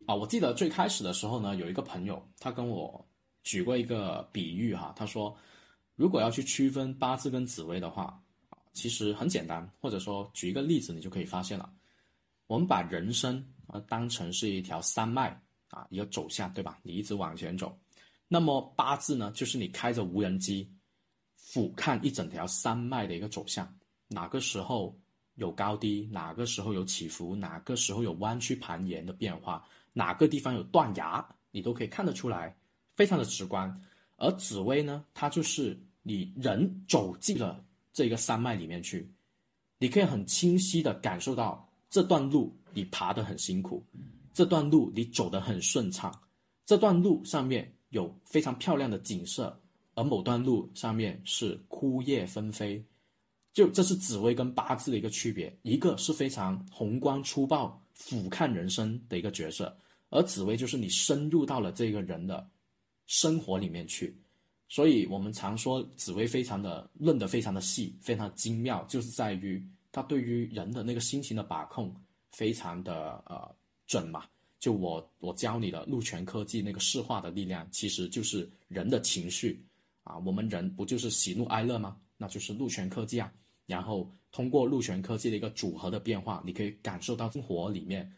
[0.06, 3.06] 啊，我记得最开始的时候呢，有一个朋友他跟我
[3.44, 5.36] 举过一个比喻哈，他说，
[5.96, 8.22] 如果要去区分八字跟紫微的话，
[8.74, 11.72] 其实很简单，或者说举一个例子，你就可以发现了。
[12.48, 16.80] 我们把人生啊当成是一条山脉啊，一个走向，对吧？
[16.84, 17.78] 你一直往前走，
[18.28, 20.70] 那么八字呢，就是你开着无人机
[21.36, 23.74] 俯瞰一整条山脉的一个走向，
[24.08, 24.98] 哪个时候
[25.36, 29.66] 有高低，哪个时候有起伏，哪个时候有弯曲盘延的变化。
[29.94, 32.56] 哪个地方有断崖，你都可以看得出来，
[32.96, 33.82] 非常的直观。
[34.18, 39.10] 而紫薇呢，它就是你人走进了这个山脉里面去，
[39.78, 43.84] 你可以很清晰的感受到这段路你爬得很辛苦，
[44.34, 46.14] 这段路你走得很顺畅，
[46.66, 49.60] 这段路上面有非常漂亮的景色，
[49.94, 52.84] 而某段路上面是枯叶纷飞。
[53.52, 59.78] 就这是紫薇跟八字的一个区别，一个是非常宏观粗暴俯瞰人生的一个角色。
[60.14, 62.48] 而紫薇就是你深入到了这个人的
[63.08, 64.16] 生活里面去，
[64.70, 71.92] 所以我们常说紫薇非常的论得非常的细，非常精妙，就是在于它对于人的那个心情的把控
[72.32, 73.56] 非常的呃
[73.88, 74.24] 准嘛。
[74.60, 79.66] 就我我教你的禄权科技那个视化的力量，其实就是人的情绪
[80.04, 81.98] 啊，我们人不就是喜怒哀乐吗？
[82.18, 83.34] 那就是禄权科技啊。
[83.66, 88.10] 然后通过禄权科技的一个组合的变化，你可以感受到生活里面。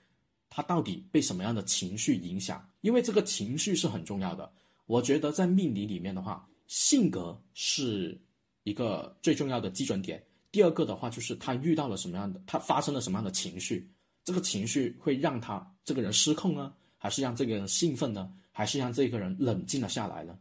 [0.50, 2.68] 他到底被什么样的情绪影响？
[2.82, 4.52] 因为这个情绪是很重要的。
[4.86, 8.20] 我觉得在命理里面的话，性格是
[8.64, 10.24] 一个最重要的基准点。
[10.52, 13.90] 第二个的话，就是他遇到了什么样的，他发生了什么样的情绪，
[14.24, 20.38] 这个情绪会让他这个人失控呢，还是让这个人兴奋呢，还是让这个人冷静了下来呢？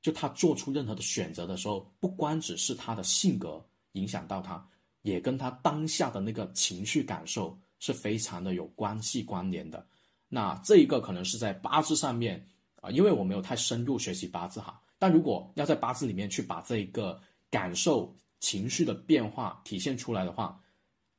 [0.00, 4.66] 就他做出任何的选择的时候，不光只是他的性格影响到他，
[5.02, 7.56] 也跟他当下的那个情绪感受。
[7.82, 9.84] 是非常的有关系关联的，
[10.28, 12.40] 那这一个可能是在八字上面
[12.80, 17.20] 啊，因为我没有太深入学习八字哈，但如果要在八字里面去把这一个
[17.50, 20.60] 感受情绪的变化体现出来的话，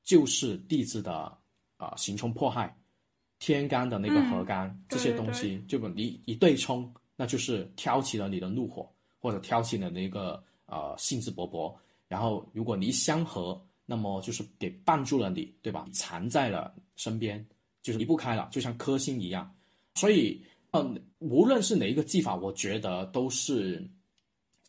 [0.05, 1.37] 就是地支的
[1.75, 2.73] 啊刑冲迫害，
[3.39, 8.89] 天干的那个合干、嗯这些对东西，就你一对冲，那就是挑起了你的怒火，
[9.19, 11.75] 或者挑起了那个呃兴致勃勃。
[12.07, 15.87] 然后如果你一相合，那么就是给绊住了你，对吧？
[15.93, 17.45] 缠在了身边，
[17.81, 19.53] 就是离不开了，就像颗星一样。
[19.95, 23.87] 所以，嗯，无论是哪一个技法，我觉得都是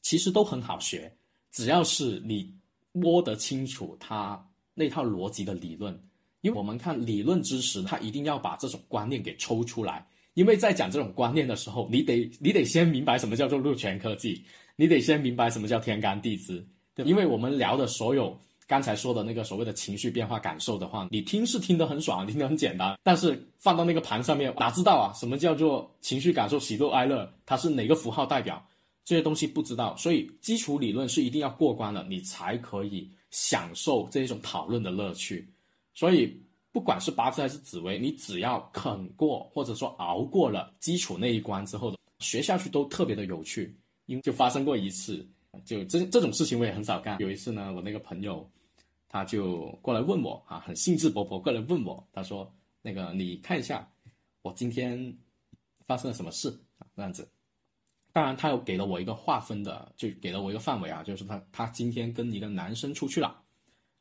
[0.03, 1.11] 其实都很好学，
[1.51, 2.53] 只要是你
[2.93, 4.45] 摸得清楚它
[4.75, 5.99] 那套逻辑的理论。
[6.43, 10.07] 因为我们看理论知识，它一定要把这种观念给抽出来。
[10.35, 14.45] 因为在讲这种观念的时候，你得你得先明白什么叫做禄权科技，
[14.77, 16.63] 你得先明白什么叫天干地支。
[16.95, 25.13] 对，因为我们聊的所有刚才说的那个所谓的情绪变化感受的话，你听是听得很爽，听得很简单，但是放到那个盘上面，哪知道啊？
[25.15, 27.31] 什么叫做情绪感受、喜怒哀乐？
[27.45, 28.65] 它是哪个符号代表？
[29.05, 35.47] 这些东西不知道，所以基础理论是一定要过关了，你才可以享受这一种讨论的乐趣。
[35.95, 36.35] 所以，
[36.73, 43.79] 不管是八字还是紫微，你只要啃过或者说熬过了基础那一关之后的，学下去都特别的有趣。
[44.07, 45.27] 因为就发生过一次，
[45.65, 47.19] 就这这种事情我也很少干。
[47.21, 48.49] 有一次呢，我那个朋友
[49.09, 52.53] 他就过来问我啊，很兴致勃勃过来问我，他说
[52.83, 53.89] ：“那个你看一下
[54.43, 55.17] 我今天
[55.87, 56.49] 发生了什么事
[56.79, 57.29] 啊？”这样子。
[58.13, 63.43] 当然，他又给了我一个划分的，就给了我一个范围啊，就是他他今天跟一个男生出去了，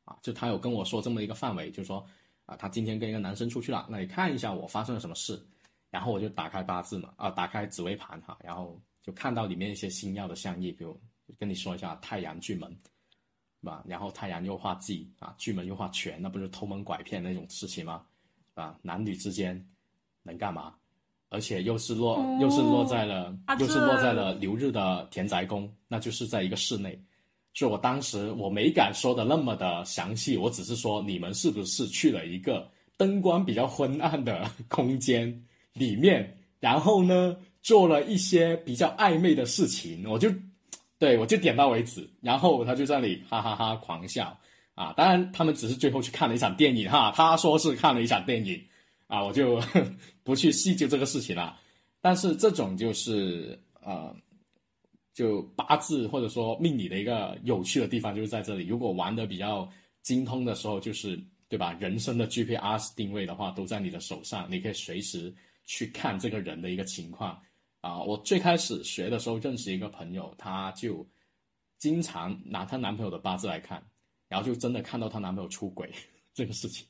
[0.03, 2.05] 啊，就他有跟我说这么一个范围，就是说
[2.45, 5.43] 啊，他今天跟一个男生出去了，那你看一下我发生了什么事，
[5.89, 10.95] 然后我就打开八字嘛，啊，打开紫微盘哈，然后就看到里面一些星耀的相意，比如
[11.39, 12.69] 跟你说一下太阳巨门，
[13.61, 13.83] 是吧？
[13.87, 18.03] 然后太阳又化忌啊，巨门又化权，那不是偷蒙拐骗那种事情吗？
[18.53, 19.65] 啊，男女之间
[20.21, 20.73] 能干嘛？
[21.29, 27.01] 而且又是落，哦又是落在了，啊又是落在了流日的田宅宫，那就是在一个室内。
[27.55, 35.43] 所以我当时我没敢说的那么的详细，我只是说你们是不是去了一个灯光比较昏暗的空间
[35.73, 40.31] 里面，然后呢做了一些比较暧昧的事情，我就
[41.03, 44.39] 对我就点到为止，然后他就在那里哈哈哈狂笑
[44.73, 44.93] 啊！
[44.95, 48.63] 当然他们只是最后去看了一场电影哈，他说是看了一场电影
[49.07, 49.61] 啊，我就
[50.23, 51.59] 不去细究这个事情了。
[51.99, 54.15] 但是这种就是呃。
[55.15, 58.65] 就八字或者说命理的一个有趣的地方就是在这里。
[58.65, 59.69] 如果玩的比较
[60.01, 61.71] 精通的时候，就是对吧？
[61.79, 65.31] 人生的 GPS 定位的话都在你的手上，你可以随时
[65.67, 67.39] 去看这个人的一个情况
[67.83, 68.01] 啊。
[68.01, 71.05] 我最开始学的时候认识一个朋友，她就
[71.77, 73.83] 经常拿她男朋友的八字来看，
[74.27, 75.93] 然后就真的看到她男朋友出轨
[76.33, 76.87] 这个事情，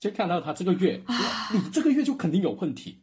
[0.00, 1.00] 就看到他这个月，
[1.54, 3.00] 你这个月就肯定有问题，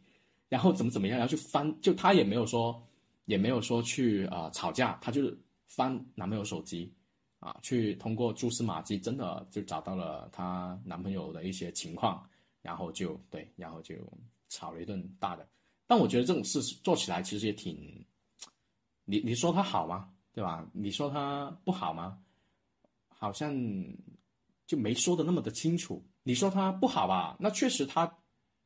[0.48, 2.80] 然后怎么怎么样，然后就翻，就她也没有说。
[3.26, 5.38] 也没有说去啊、呃、吵架，她就是
[5.68, 6.92] 翻男朋友手机，
[7.38, 12.28] 啊，去通过蛛丝马迹，真的就找到了她男朋友的一些情况，
[12.60, 13.94] 然后就对，然后就
[14.48, 15.46] 吵了一顿大的。
[15.90, 18.06] 但我觉得这种事做起来其实也挺，
[19.04, 20.08] 你你说他好吗？
[20.32, 20.64] 对吧？
[20.72, 22.16] 你说他不好吗？
[23.08, 23.52] 好像
[24.68, 26.06] 就没说的那么的清楚。
[26.22, 27.36] 你说他不好吧？
[27.40, 28.18] 那确实他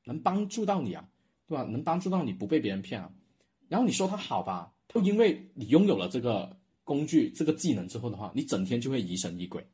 [0.04, 1.08] 能帮助到你啊，
[1.46, 1.64] 对吧？
[1.64, 3.10] 能帮助到你不被别人骗啊。
[3.68, 6.54] 然后你说他好吧，就因为你拥有了这个
[6.84, 9.66] 工具、这个技能之后的话，你整天就会疑神疑鬼，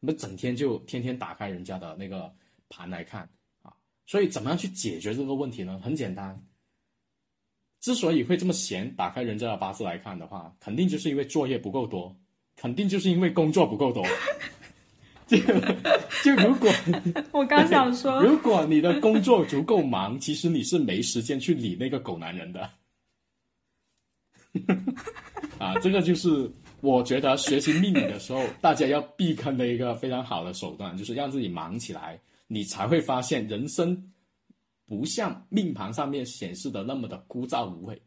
[0.00, 2.30] 你们整天就天天打开人家的那个
[2.68, 3.26] 盘来看
[3.62, 3.72] 啊。
[4.06, 5.80] 所以怎么样去解决这个问题呢？
[5.82, 6.38] 很简单，
[7.82, 12.16] 之所以会这么闲，打开人家的八字来看的话，肯定就是因为作业不够多，
[12.56, 14.02] 肯定就是因为工作不够多。
[15.26, 15.36] 就
[16.22, 16.70] 就如果
[17.32, 22.70] 我刚想说，如果你的工作足够忙，其实你是没时间去理那个狗男人的。
[25.58, 26.48] 啊，这个就是
[26.82, 34.12] 我觉得学习命理的时候，大家要避坑的一个非常好的手段，就是让自己忙起来，你才会发现人生
[34.92, 37.98] 不像命盘上面显示的那么的枯燥无味。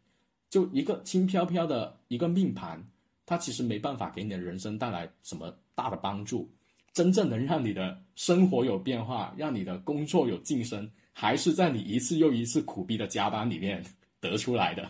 [0.52, 2.80] 就一个轻飘飘的一个命盘，
[3.26, 6.48] 它其实没办法给你的人生带来什么大的帮助。
[6.94, 13.84] 真正能让你的生活有变化，让你的工作有晋升，还是在你一次又一次苦逼的加班里面
[14.20, 14.88] 得出来的。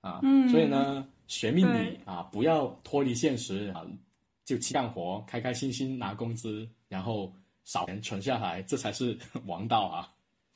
[0.00, 3.86] 啊，嗯所以呢，学命理啊，不要脱离现实啊，
[4.46, 7.30] 就去干活，开开心心拿工资，然后
[7.64, 10.08] 少钱存下来，这才是 王道啊。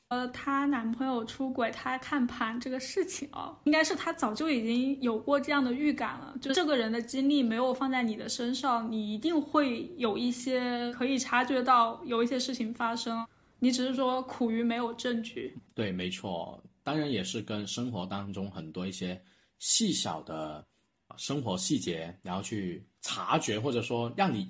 [0.09, 6.35] 呃，她男朋友出轨，她看盘这个事情哦，应该是她早就已经有过这样的预感了。
[6.41, 13.27] 就这个人的精力没有放在你的身上，你一定会有一些可以察觉到有一些事情发生，
[13.59, 15.53] 你只是说苦于没有证据。
[15.73, 19.21] 对，没错，当然也是跟生活当中很多一些
[19.59, 20.65] 细小的
[21.07, 24.49] 啊生活细节，然后去察觉，或者说让你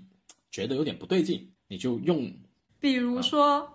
[0.51, 2.31] 觉得有点不对劲，你就用
[2.79, 3.67] 比如说，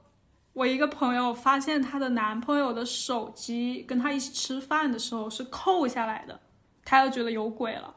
[0.52, 6.40] 我一个朋友发现她的男朋友的手机跟她一起吃饭的时候是扣下来的，
[6.84, 7.94] 她就觉得有鬼了。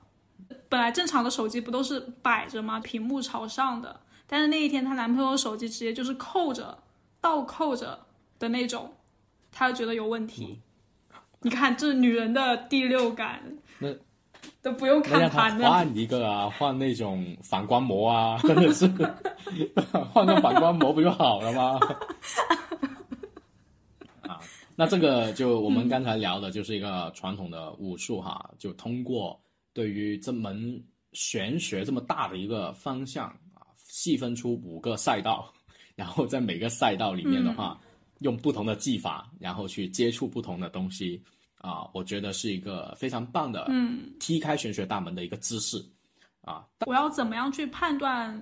[0.69, 2.79] 本来正常的手机不都是摆着吗？
[2.79, 6.77] 屏幕朝上的，但是那一天她男朋友手机直接就是扣着、
[7.19, 8.05] 倒扣着
[8.39, 8.93] 的那种，
[9.51, 10.61] 她就觉得有问题。
[11.41, 13.89] 你看，这是女人的第六感，那
[14.65, 15.29] 都不用看。
[15.29, 18.87] 换一个啊，换那种反光膜啊， 真的是
[20.11, 21.79] 换个反光膜不就好了吗？
[24.27, 24.41] 啊，
[24.75, 29.39] 那这个就我们刚才聊的就是一个传统的武术哈，就通过
[29.71, 35.53] 对于这门玄学这么大的一个方向啊，细分出五个赛道，
[35.95, 37.79] 然后在每个赛道里面的话，
[38.21, 41.21] 用不同的技法，然后去接触不同的东西
[41.65, 45.83] 啊，我觉得是一个非常棒的，嗯，踢开玄学大门的一个姿势
[46.41, 46.63] 啊。
[46.85, 48.39] 我要怎么样去判断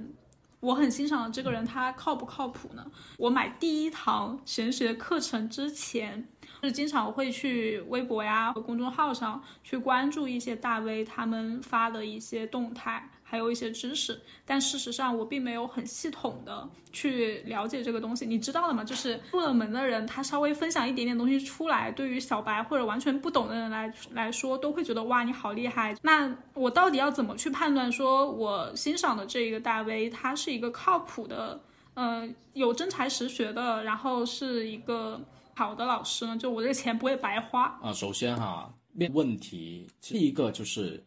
[0.59, 2.85] 我很欣赏的这个人他靠不靠谱呢？
[3.17, 6.27] 我买第一堂玄学课程之前，
[6.61, 14.21] 是经常会去微博呀和公众号上去关注一些大 V 他们发的一些动态，还有一些知识。
[14.45, 18.27] 但事实上，我并没有很系统的去了解这个东西。
[18.27, 18.83] 你知道的吗？
[18.83, 25.95] 就是入了门的人，他稍微分享一点点东西出来，对于小白或者完全不懂的人来来说，都会觉得哇，你好厉害。
[26.03, 31.59] 那我到底要怎么去判断，说我欣赏的这一个大 V，他是一个靠谱的，
[31.95, 35.19] 呃，有真才实学的，然后是一个
[35.55, 36.37] 好的老师呢？
[36.37, 37.79] 就我这个钱不会白花。
[37.81, 41.03] 啊，首先哈，面问题第一个就是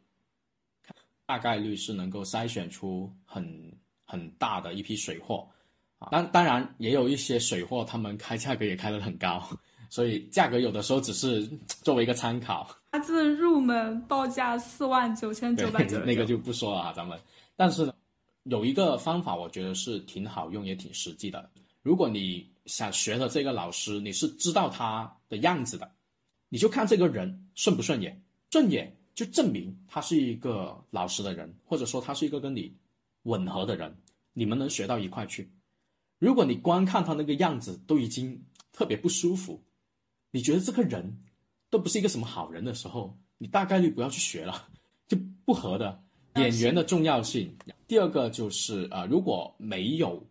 [1.27, 3.45] 大概率是能够筛选出很
[4.05, 5.47] 很大的一批水货
[5.99, 9.43] 啊，当当然也有一些水货，他们开价格也开得很高，
[9.91, 11.45] 所以价格有的时候只是
[11.83, 12.69] 作为一个参考。
[12.91, 17.19] 八字入门报价四万九千九百九，那个就不说了啊，咱们。
[17.57, 17.93] 但是呢，
[18.45, 21.51] 有一个方法，我觉得是挺好用，也挺实际的。
[21.83, 25.91] 如果你想学的这个老师，你是知道他的样子的，
[26.49, 32.73] 你就看这个人顺不顺眼，顺眼就证明他是一个老实的人，或者说他是一个跟你
[33.23, 33.97] 吻合的人，
[34.35, 35.51] 你们能学到一块去。
[36.19, 38.41] 如果你光看他那个样子都已经
[38.73, 39.61] 特别不舒服，
[40.31, 41.19] 你觉得这个人
[41.71, 44.69] 都不是一个什么好人的时候，你大概率不要去学了，
[45.09, 46.03] 就不合的。
[46.35, 47.57] 演员的重要性。
[47.89, 50.23] 第二个就是呃，如果没有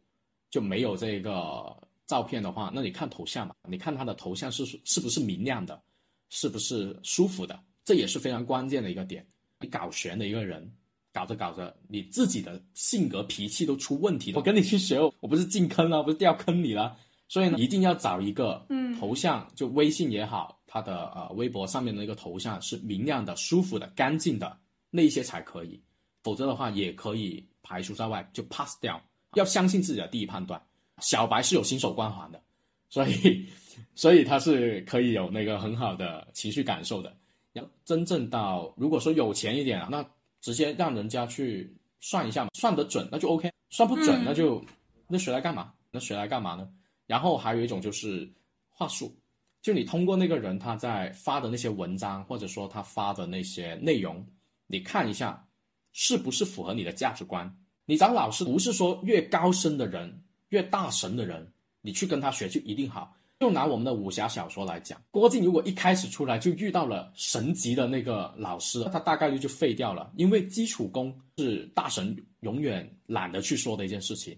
[0.51, 1.75] 就没有这个
[2.05, 5.81] 照片的话，那你看头像嘛，你看他的头像是是不是明亮的，
[6.29, 9.25] 是不是舒服的，这也是非常关键的一个点。
[9.61, 10.69] 你搞玄的一个人，
[11.13, 14.37] 搞着搞着，你自己的性格脾气都出问题了。
[14.37, 16.97] 我跟你去学，我不是进坑了，不是掉坑里了。
[17.27, 24.57] 所以呢，一定要找一个嗯头像，就微信也好，他的呃微博上面的那个头像是明亮的、舒服的、干净的
[24.91, 25.81] 那一些才可以，
[26.21, 29.01] 否则的话也可以排除在外，就 pass 掉。
[29.33, 30.61] 要相信自己的第一判断，
[30.99, 32.41] 小白是有新手光环的，
[32.89, 33.45] 所以
[33.95, 37.15] 所以他是可以有那个很好的情绪感受的。
[37.55, 40.05] 要真正到如果说有钱一点啊，那
[40.41, 44.63] 直接让人家去算一下嘛，算得准那就 OK，算不准嗯那就、
[45.07, 45.73] 那谁来干嘛？
[45.89, 46.69] 那谁来干嘛呢？
[47.07, 48.29] 然后还有一种就是
[48.69, 49.15] 话术，
[49.61, 54.25] 就你通过那个人他在发的那些文章，或者说他发的那些内容，
[54.67, 55.47] 你看一下
[55.93, 57.51] 是不是符合你的价值观。
[57.85, 63.15] 你找老师不是说越高深的人、越大神的人，你去跟他学就一定好。
[63.37, 74.37] 就拿我们的武侠小说来讲，郭靖如果一开始出来就遇到了神级的那个老师，他大概率就废掉了，因为基础功是大神永远懒得去说的一件事情，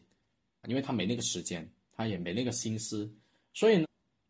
[0.67, 3.07] 因为他没那个时间，他也没那个心思，
[3.53, 3.85] 所以呢，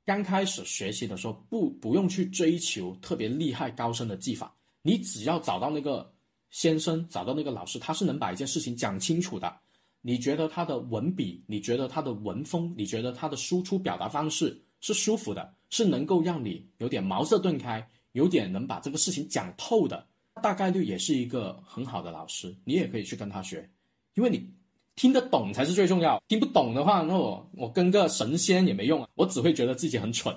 [0.05, 6.13] 刚开始学习的时候不不用去追求特别厉害高深的技法，你只要找到那个
[6.49, 9.57] 先生，找到那个老师，他是能把一件事情讲清楚的。
[10.01, 20.05] 你觉得他的文笔，你觉得他的文风，你觉得他的输出表达方式是舒服的，是能够让你有点茅塞顿开，有点能把这个事情讲透的，
[20.41, 23.69] 大概率也是一个很好的老师，你也可以去跟他学，
[24.15, 24.49] 因为你
[24.95, 26.21] 听得懂才是最重要。
[26.27, 30.35] 听不懂的话，那我我跟个神仙也没用啊，我只会觉得自己很蠢。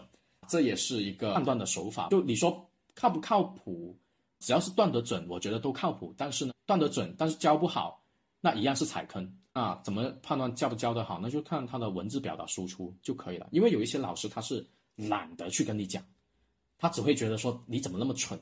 [0.49, 2.09] 这也是一个判断的手法。
[2.09, 3.97] 就你说靠不靠谱，
[4.41, 6.13] 只要是断得准，我觉得都靠谱。
[6.17, 8.03] 但是呢，断得准，但是教不好，
[8.41, 9.33] 那一样是踩坑。
[9.53, 11.19] 啊怎么判断教不教得好？
[11.21, 13.49] 那就看他的文字表达输出就可以了。
[13.53, 14.65] 因为有一些老师他是
[14.97, 16.03] 懒得去跟你讲，
[16.79, 18.39] 他只会觉得说你怎么那么蠢，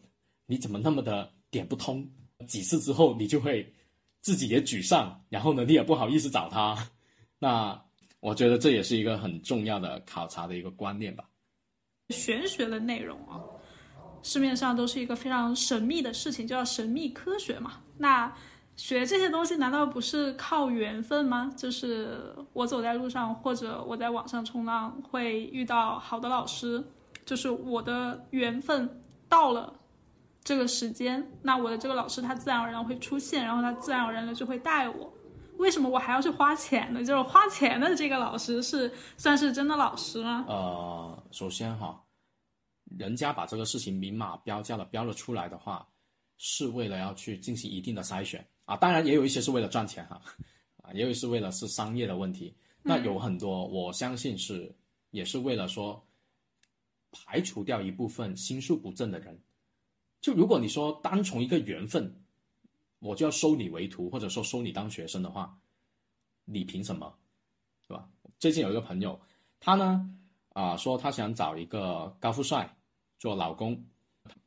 [0.47, 2.09] 你怎么那么的点不通。
[2.47, 3.73] 几次之后，你就会
[4.21, 6.77] 自己也沮丧，然后呢，你也不好意思找他。
[7.41, 7.85] 那
[8.21, 11.29] 我觉得这也是一个很重要的考察的一个观念吧。
[12.11, 13.43] 玄学的内容啊，
[14.23, 17.83] 市面上都是一个非常神秘的事情，叫神秘科学嘛。
[17.97, 18.33] 那
[18.79, 21.53] 学这些东西难道不是靠缘分吗？
[21.57, 26.83] 就是我走在路上，或者我在网上冲浪，会遇到好的老师，
[27.26, 28.89] 就是我的缘分
[29.29, 29.74] 到了
[30.45, 35.12] 这个时间，那我的这个老师他自然而然会出现，然后他自然而然的就会带我。
[35.57, 37.05] 为什么我还要去花钱呢？
[37.05, 40.45] 就是花钱的这个老师是算是真的老师吗？
[40.47, 42.01] 呃，首先哈，
[42.97, 45.85] 人家把这个事情明码标价的标了出来的话，
[46.37, 48.77] 是为了要去进行一定的筛选啊。
[48.77, 50.21] 当然也有一些是为了赚钱哈，
[50.83, 52.55] 啊，也有是为了是商业的问题。
[52.83, 54.73] 那有很多，我相信是
[55.11, 56.07] 也是为了说
[57.11, 59.37] 排除掉一部分心术不正的人。
[60.21, 62.14] 就如果你说单从一个缘分。
[63.01, 65.57] 我就要收你为徒，或者说收你当学生的话，
[66.45, 67.16] 你凭什么，
[67.87, 68.11] 对吧？
[68.41, 69.21] 最近有一个朋友，
[69.61, 70.11] 他呢
[70.49, 72.77] 啊说他想找一个高富帅
[73.16, 73.81] 做老公，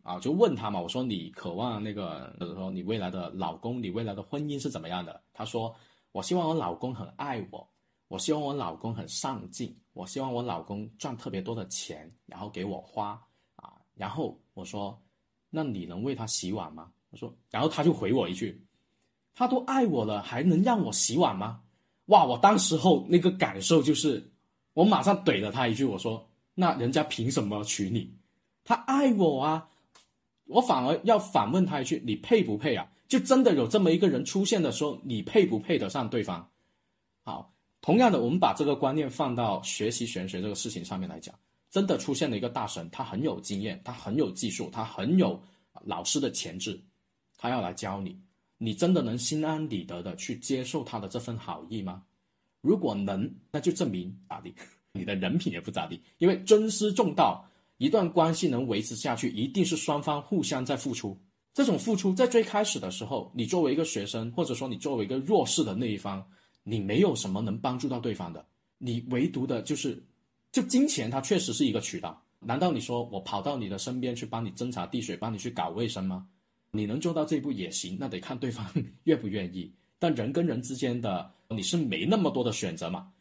[0.04, 5.22] 啊就问他嘛，我说你渴望那个，就是说你未来的老公，你未来的婚姻是怎么样的？
[5.34, 5.74] 他说
[6.12, 7.68] 我希望我老公很爱我，
[8.08, 13.22] 我希望我老公很上进，我希望我老公赚特别多的钱，然后给我花
[13.56, 13.74] 啊。
[13.96, 15.00] 然后我说，
[15.50, 16.92] 那你能为他洗碗吗？
[17.10, 18.66] 我说，然后他就回我一句
[19.36, 21.62] ：“他都爱我了，还能让我洗碗吗？”
[22.08, 22.26] 哇！
[22.26, 24.32] 我当时候那个感受就是，
[24.74, 28.14] 我马上怼了他一句：“我说，那人家凭什么娶你？
[28.64, 29.70] 他爱我啊！”
[30.52, 36.50] 我反而要反问他一句：“你配不配啊？”就真的有这么一个人出现的时候，你配不配得上对方？
[37.24, 41.34] 好，同样的，我们把这个观念放到学习玄学这个事情上面来讲，
[41.70, 45.42] 真的出现了一个大神，他很有经验，他很有技术，他很有
[45.84, 46.80] 老师的潜质。
[47.38, 48.18] 他要来教你，
[48.58, 52.04] 你真的能心安理得的去接受他的这份好意吗？
[52.62, 54.54] 如果能，那就证明咋地，
[54.94, 56.00] 你的人品也不咋地。
[56.20, 57.44] 因为尊师重道，
[57.82, 61.20] 一段关系能维持下去，一定是双方互相在付出。
[61.52, 66.24] 这种付出在最开始的时候，你作为一个学生，或者说你作为一个弱势的那一方，
[66.62, 68.46] 你没有什么能帮助到对方的，
[68.78, 70.00] 你唯独的就是，
[70.52, 72.22] 就金钱，它确实是一个渠道。
[72.40, 76.28] 难道你说我跑到你的身边去帮你斟茶递水，帮你去搞卫生吗？
[76.70, 78.64] 你能做到这一步也行，那得看对方
[79.06, 79.74] 愿不愿意。
[79.98, 83.12] 但人跟人之间的，你是没那么多的选择嘛。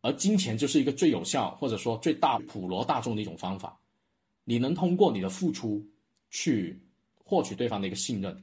[0.00, 3.78] 而金钱就是一个最有效，或者说最大普罗大众的一种方法。
[4.48, 5.86] 你能通过你的付出
[6.30, 6.82] 去
[7.22, 8.34] 获取对方的一个信任，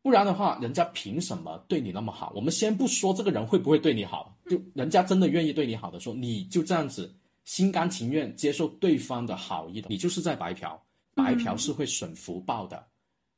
[0.00, 2.32] 不然的话，人家凭什么对你那么好？
[2.34, 10.82] 我们先不说这个人会不会对你好，就人家真的愿意对你好的时候，你就这样子心甘情愿接受对方的好意的，你就是在白嫖。
[11.14, 12.82] 白嫖是会损福报的。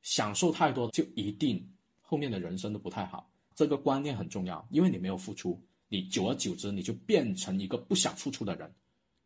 [0.03, 1.68] 享受太多就一定
[2.01, 8.73] 后面的人生都不太好，这个观念很重要，因为你没有付出，你久而久之你就变成一个不想付出的人，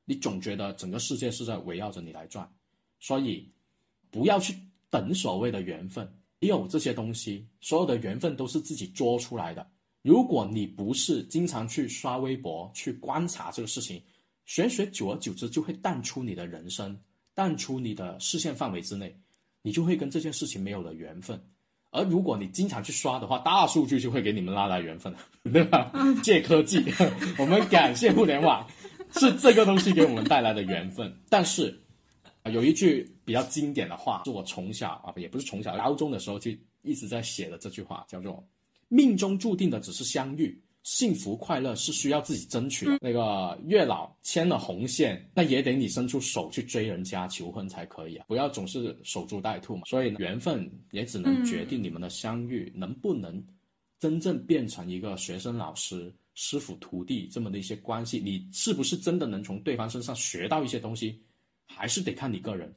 [0.06, 2.50] 你总觉得整个世界是在围绕着你来转，
[2.98, 3.50] 所以
[4.10, 4.54] 不要去
[4.90, 6.08] 等所谓的缘分，
[6.40, 9.66] 没有这些东西，所有的缘分都是自己作出来的。
[10.02, 14.02] 如果你不是经常去刷微博去观察这个事情，
[14.44, 16.96] 玄学久而久之就会淡出你的人生，
[17.34, 19.16] 淡出你的视线范围之内。
[19.62, 21.36] 你就会跟这件事情没有了缘分，
[21.90, 25.12] 而如果你经常去刷的话，大数据就会给你们拉来缘分，
[25.52, 25.90] 对吧？
[26.22, 26.80] 借科技，
[27.36, 28.64] 我们感谢互联网，
[29.18, 31.12] 是这个东西给我们带来的缘分。
[31.28, 31.76] 但是，
[32.50, 36.50] 有一句比较经典的话，是我从小啊，也不是从小，高中的时候就
[36.82, 38.42] 一直在写的这句话，叫做
[38.88, 40.60] “命中注定的只是相遇”。
[40.86, 42.98] 幸福快乐是需要自己争取的。
[43.00, 48.26] 那个月老牵了红线，那也得你伸出手去追人家求婚才可以啊！
[48.28, 49.82] 不要总是守株待兔嘛。
[49.84, 53.44] 所以缘分也只能决定你们的相遇能不能
[53.98, 58.20] 真正变成一个学生老师、师傅徒弟这么的一些关系。
[58.20, 61.20] 你是不是真的能从对方身上学到一些东西，
[61.66, 62.74] 还是得看你个人，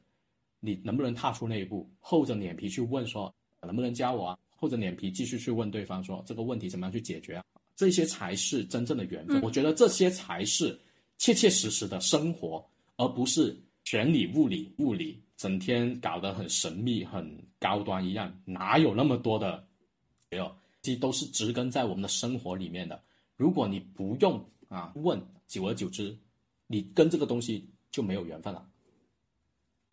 [0.60, 3.32] 你能不能踏出那一步，厚着脸皮去问说
[3.62, 4.38] 能不能加我啊？
[4.56, 7.44] 厚着脸皮继续去问对方说这个问题怎么样去解决啊？
[7.76, 10.78] 这些才是真正的缘分，我觉得这些才是
[11.16, 12.62] 切切实实的生活，
[12.96, 19.66] 而不是玄理、物理、物理，整天搞得很神秘、很高端一样，哪有那么多的？
[20.30, 23.02] 没有，其实都是植根在我们的生活里面的。
[23.36, 25.18] 如果你不用啊问，
[25.48, 26.14] 久而久之，
[26.66, 28.64] 你跟这个东西就没有缘分了。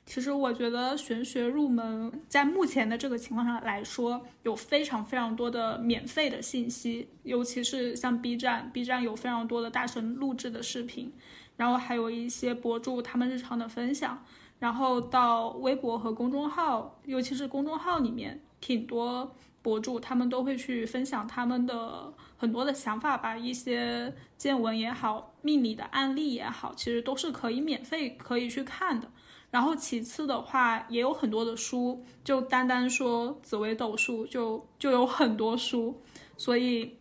[0.08, 11.12] 其实我觉得玄学入门，在目前的这个情况上来说，有非常非常多的免费的信息，尤其是像 B 站，B 站有非常多的大神录制的视频，
[11.58, 14.24] 然后还有一些博主他们日常的分享，
[14.60, 29.12] 然后到微博和公众号，尤其是公众号里面，挺多博主他们都会去分享他们的很多的想法吧，一些见闻也好，命理的案例也好，其实都是可以免费可以去看的。
[29.50, 36.02] 然后其次的话，也有很多的书，就单单说紫微斗数，就就有很多书。
[36.38, 36.98] 所以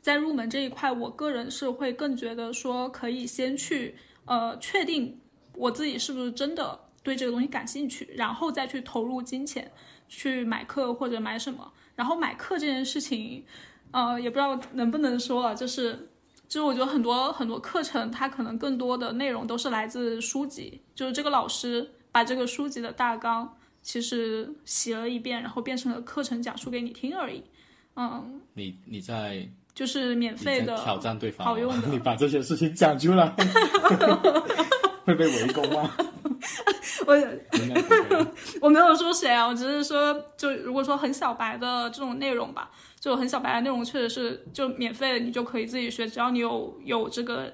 [0.00, 5.20] 在入门这一块，我个人是会更觉得说可以先去呃确定
[5.54, 9.70] 我自己是不是真的对这个东西感兴趣，然后再去投入金钱
[10.08, 11.70] 去买课或者买什么。
[11.94, 13.44] 然后买课这件事情，
[13.92, 16.08] 呃，也不知道能不能说啊，就是
[16.48, 27.42] 就是我觉得很多很多课程，它可能更多的内容都是来自书籍，就是这个老师把这个书籍的大纲其实写了一遍，然后变成了课程讲述给你听而已。
[27.96, 33.34] 嗯，你你在就是免费的挑战对方，好用的， 你把这些事情讲出来
[35.04, 35.90] 会被围攻吗？
[37.06, 37.14] 我
[38.60, 42.70] 我没有说谁啊，我只是说，就如果说很小白的这种内容吧，
[43.00, 47.52] 就很小白的内容，确实是就免费的，你就可以自己学，只要你有有这个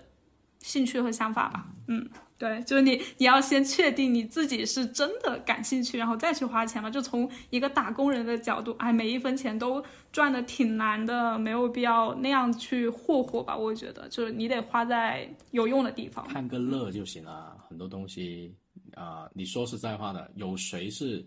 [0.61, 1.66] 兴趣和想法吧。
[1.88, 6.88] 嗯，对，就是你你要先确定你自己是真的感兴趣，然后再去花钱嘛。
[6.88, 9.82] 就从一个打工人的角度，哎，每一分钱都
[10.12, 13.57] 赚的挺难的，没有必要那样去霍霍吧。
[13.57, 18.55] 我觉得就是你得花在有用的地方，看个乐就行了，很多东西。
[18.95, 21.26] 啊，你说实在话的，有谁是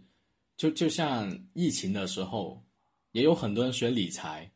[0.57, 2.63] 就就像疫情的时候，
[3.11, 4.51] 也有很多人学理财，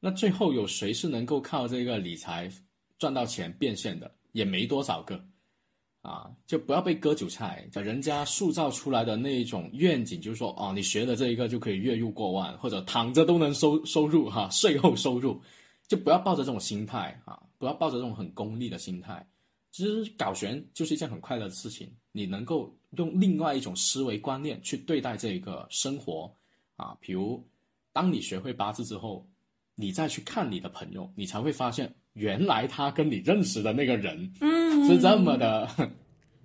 [0.00, 2.50] 那最后有谁是能够靠这个理财
[2.98, 4.10] 赚到钱变现的？
[4.32, 5.20] 也没多少个
[6.02, 7.66] 啊，就不要被割韭菜。
[7.72, 15.42] 叫人家塑造出来的那一种愿景，就是说，哦，你学的这一个就可以月入过万，或者躺着都能收收入哈，税后收入，
[15.88, 19.26] 就不要抱着这种心态啊，不要抱着这种很功利的心态。
[19.70, 26.28] 其实搞玄就是一件很快乐的事情，你能够用另外一种思维观念去对待这个生活
[26.74, 26.96] 啊。
[27.00, 27.46] 比如，
[27.92, 29.24] 当你学会八字之后，
[29.76, 35.68] 你再去看你的朋友，你才会发现，原来他跟你认识的那个人，嗯，是这么的，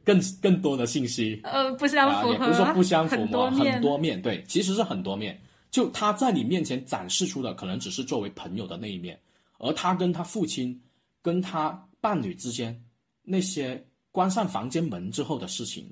[0.04, 5.42] 更更多的信息，呃，不相符合，也不是说不相符嘛，很多面，对，其实是很多面。
[5.72, 9.20] 就他在你面前展示出的，可能只是作为朋友的那一面，
[9.58, 10.80] 而他跟他父亲、
[11.20, 12.80] 跟他伴侣之间。
[13.26, 13.82] 那些
[14.14, 15.92] 关上房间门之后的事情，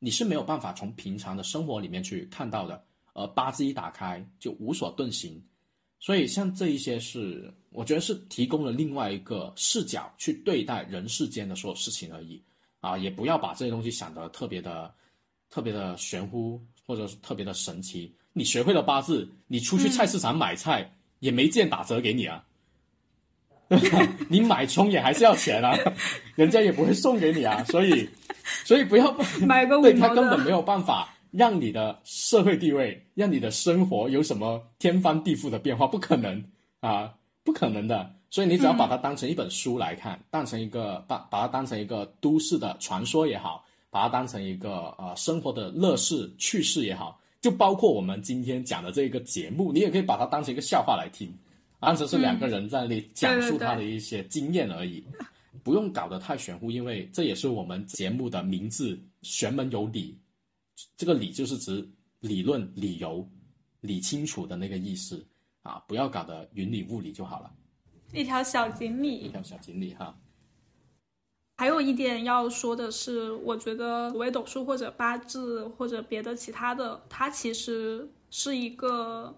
[0.00, 2.84] 你是没有办法从平常的生活里面去看到的。
[3.14, 5.42] 而八字一打开就无所遁形，
[5.98, 12.42] 所以像这一些是，我觉得是提供了另外一个视角去对待人世间的所有事情而已。
[12.80, 14.92] 啊，也不要把这些东西想得特别的、
[15.48, 18.12] 特别的玄乎，或者是特别的神奇。
[18.32, 22.44] 你学会了八字，你出去菜市场买菜也没见打折给你啊。
[24.28, 25.78] 你买葱也还是要钱啊，
[26.34, 28.08] 人家也不会送给你啊，所以，
[28.64, 29.16] 所以不要
[29.46, 36.42] 买个对他根本没有办法让你的社会地位、让你的生活有什么天翻地覆的变化，不可能
[36.80, 37.14] 啊，
[37.44, 38.10] 不可能的。
[38.28, 51.32] 所以你只要把它当成一本书来看，当成一个把把它当成一个都市的传说也好，把它当成一个呃生活的乐事趣事也好，就包括我们今天讲的这个节目，你也可以把它当成一个笑话来听。
[51.80, 55.02] 当时是两个人在那里讲述他的一些经验而已，
[55.62, 60.14] 不用搞得太玄乎，因为这也是我们节目的名字“玄门有理”，
[60.94, 61.88] 这个“理”就是指
[62.20, 63.26] 理论、理由、
[63.80, 65.26] 理清楚的那个意思
[65.62, 67.50] 啊，不要搞得云里雾里就好了。
[68.12, 70.14] 一条小锦鲤，一条小锦鲤哈。
[71.56, 79.34] 还有一点要说的是，我觉得所谓斗数或者八字或者别的其他的，它其实是一个。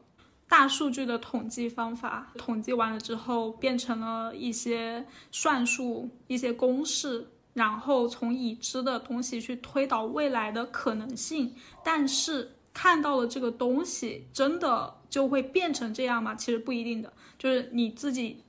[0.52, 11.54] 大数据的统计方法，统计完了之后变成了一些算术、一些公式，然后从已知的东西去推导未来的可能性。
[11.82, 16.34] 但是看到了这个东西，真的就会变成这样吗？
[16.34, 18.42] 其实不一定的，就是你自己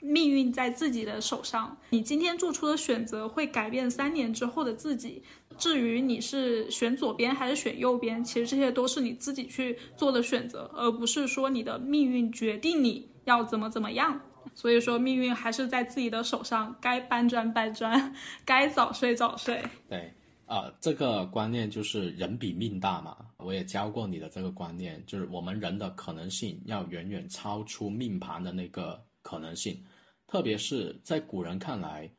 [0.00, 5.22] 命运在自己的手上，你今天做出的选择会改变三年之后的自己。
[5.60, 14.20] 至于你是选左边还是选右边，其实这些都是你自己去做的选择，而不是说你的命运决定你要怎么怎么样。
[14.54, 18.12] 所以说，命运还是在自己的手上，该搬砖搬砖，
[18.44, 19.62] 该早睡早睡。
[19.88, 20.12] 对，
[20.46, 23.16] 啊，这个观念就是人比命大嘛。
[23.36, 29.78] 我也教过你的这个观念，就是我们人的可能性要远远超出命盘的那个可能性，
[30.26, 32.10] 特别是在古人看来，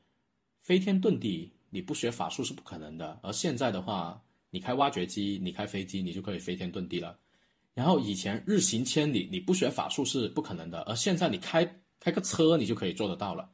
[0.61, 1.51] 飞天遁地。
[1.74, 7.17] 你不学法术是不可能的，而现在的话，你开挖掘机，你开飞机，你就可以飞天遁地了。
[7.74, 11.65] 然后以前日行千里，你不学法术是不可能的，而现在你开
[12.01, 13.49] 开个车，你就可以做得到了。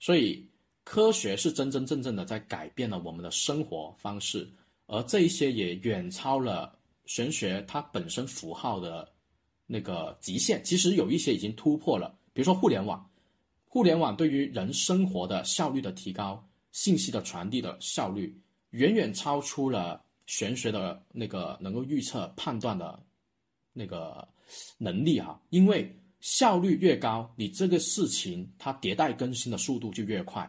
[0.00, 0.48] 所以
[0.82, 4.50] 科学是真真正正的在改变了我们的生活方式，
[4.86, 9.06] 而这一些也远超了玄学它本身符号的
[9.66, 10.64] 那个极限。
[10.64, 13.06] 其实有一些已经突破了，比如说互联网，
[13.66, 16.42] 互联网对于人生活的效率的提高。
[16.78, 23.02] 信息的传递的效率远远超出了玄学的那个能够预测判断的
[23.72, 24.26] 那个
[24.76, 25.40] 能力啊！
[25.50, 30.48] 因为效率越高，你这个事情它迭代更新的速度就越快。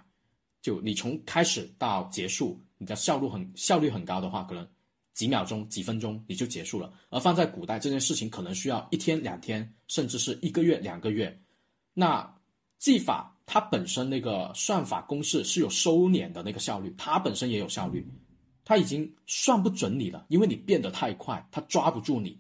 [0.62, 4.68] 就你从开始到结束，你的效率很效率很高的话，可能
[5.16, 6.94] 几秒钟、几分钟你就结束了。
[7.10, 11.42] 而放在古代，这件事情可能需要一天、两天，甚至是一个月、两个月。
[11.96, 12.32] 那
[12.78, 18.08] 技法它本身那个算法公式是有收敛的那个效率，它本身也有效率，
[18.64, 22.38] 它已经算不准你了，因为你变得太快，它抓不住你。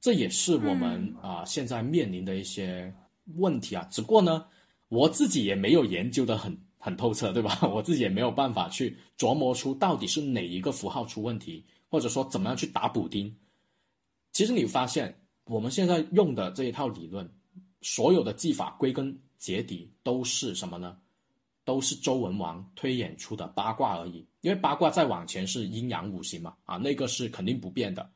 [0.00, 2.92] 这也是我们啊现在面临的一些
[3.36, 3.86] 问题啊。
[3.92, 4.44] 只不过呢，
[4.88, 6.58] 我自己也没有研究的很。
[6.80, 7.58] 很透彻，对吧？
[7.74, 13.36] 我自己也没有办法去琢磨出到底是哪一个符号出问题，或者说怎么样去打补丁。
[14.32, 15.12] 其实你发现，
[15.46, 17.28] 我们现在用的这一套理论，
[17.82, 20.96] 所有的技法归根结底都是什么呢？
[21.64, 24.26] 都是周文王推演出的八卦而已。
[24.40, 28.10] 因为八卦再往前是阴阳五行嘛，啊，那个是肯定不变的。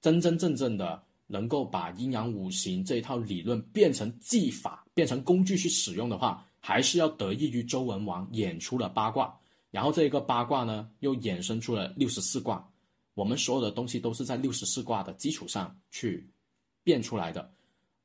[0.00, 6.44] 真真正正的能够把阴阳五行这一套理论变成技法、变成工具去使用的话。
[6.60, 9.32] 还是要得益于周文王演出了八卦，
[9.70, 12.68] 然后这个八卦呢又衍生出了六十四卦。
[13.14, 16.28] 我们所有的东西都是在六十四卦的基础上去
[16.82, 17.48] 变出来的，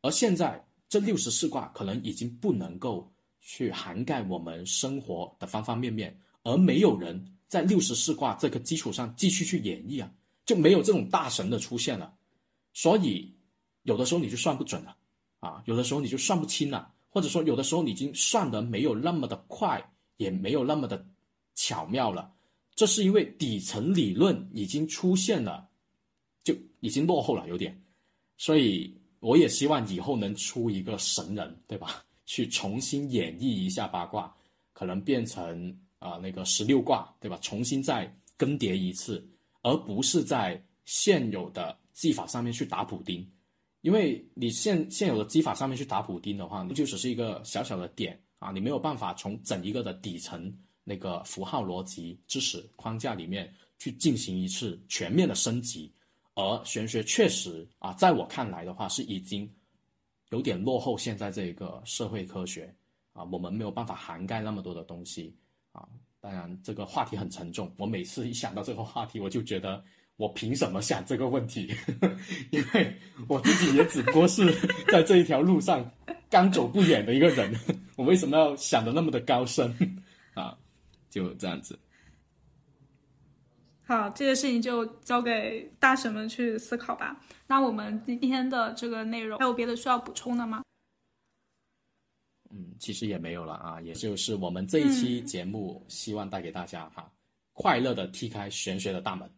[0.01, 0.63] 而现在
[0.93, 10.13] 这六十四卦可能已经不能够去涵盖我们生活的方方面面，而没有人在六十四卦这个基础上继续去演绎啊，
[10.45, 12.13] 就没有这种大神的出现了。
[12.73, 13.33] 所以
[13.81, 14.95] 有的时候你就算不准了
[15.39, 16.93] 啊，有的时候你就算不清了。
[17.09, 19.83] 或者说，有的时候你已经算得没有那么的快，
[20.17, 21.03] 也没有那么的
[21.55, 22.31] 巧妙了。
[22.75, 25.67] 这是因为底层理论已经出现了，
[26.43, 27.83] 就已经落后了有点。
[28.37, 32.03] 所以我也希望以后能出一个神人，对吧？
[32.26, 34.34] 去重新演绎一下八卦，
[34.74, 37.38] 可能变成啊那个十六卦，对吧？
[37.41, 39.26] 重新再更迭一次，
[39.61, 43.26] 而不是在现有的技法上面去打补丁。
[43.82, 50.53] 因为你现现有的技法上面去打补丁的话，那就只是一个小小的点啊，你没有办法从整一个的底层
[50.84, 55.93] 那个符号逻辑知识框架里面去进行一次全面的升级。
[56.36, 59.49] 而玄学确实啊，在我看来的话，是已经
[60.29, 62.73] 有点落后现在这个社会科学
[63.13, 65.36] 啊，我们没有办法涵盖那么多的东西
[65.71, 65.88] 啊。
[66.19, 69.84] 当然，这个话题很沉重，我每次一想到这个话题，我就觉得。
[70.15, 71.73] 我凭什么想这个问题？
[72.51, 72.95] 因为
[73.27, 74.53] 我自己也只不过是
[74.88, 75.91] 在这一条路上
[76.29, 77.51] 刚走不远的一个人，
[77.95, 79.75] 我为什么要想的那么的高深
[80.36, 80.55] 啊？
[81.09, 81.77] 就这样子。
[83.86, 87.19] 好，这些事情就交给大神们去思考吧。
[87.47, 90.63] 那我们今天的这个内容还有别的需要补充的吗？
[92.49, 97.11] 嗯，其实也没有了啊，也就是我们这一期节目希望带给大家哈，
[97.51, 99.29] 快乐的踢开玄学的大门。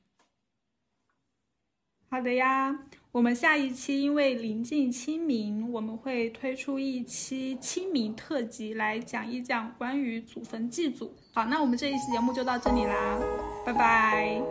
[2.07, 2.77] 好的呀，
[3.11, 11.13] 我们下一期因为临近清明，我们会推出一期清明特辑，来讲一讲关于祖坟祭祖。
[11.33, 13.19] 好，那我们这一期节目就到这里啦，
[13.65, 14.41] 拜拜。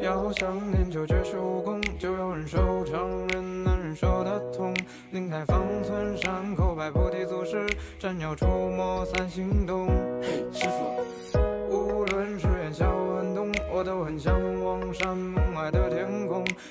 [0.00, 4.74] 要想练就绝世武功，就要忍受常，人难忍受的痛。
[5.10, 7.66] 宁开方寸山口拜菩提祖师，
[7.98, 9.86] 斩妖除魔三心动。
[10.20, 11.38] 嘿，师傅，
[11.70, 15.16] 无论是远小寒冬，我都很向往山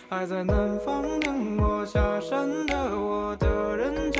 [0.09, 4.10] 还在南方等我下山的我的人。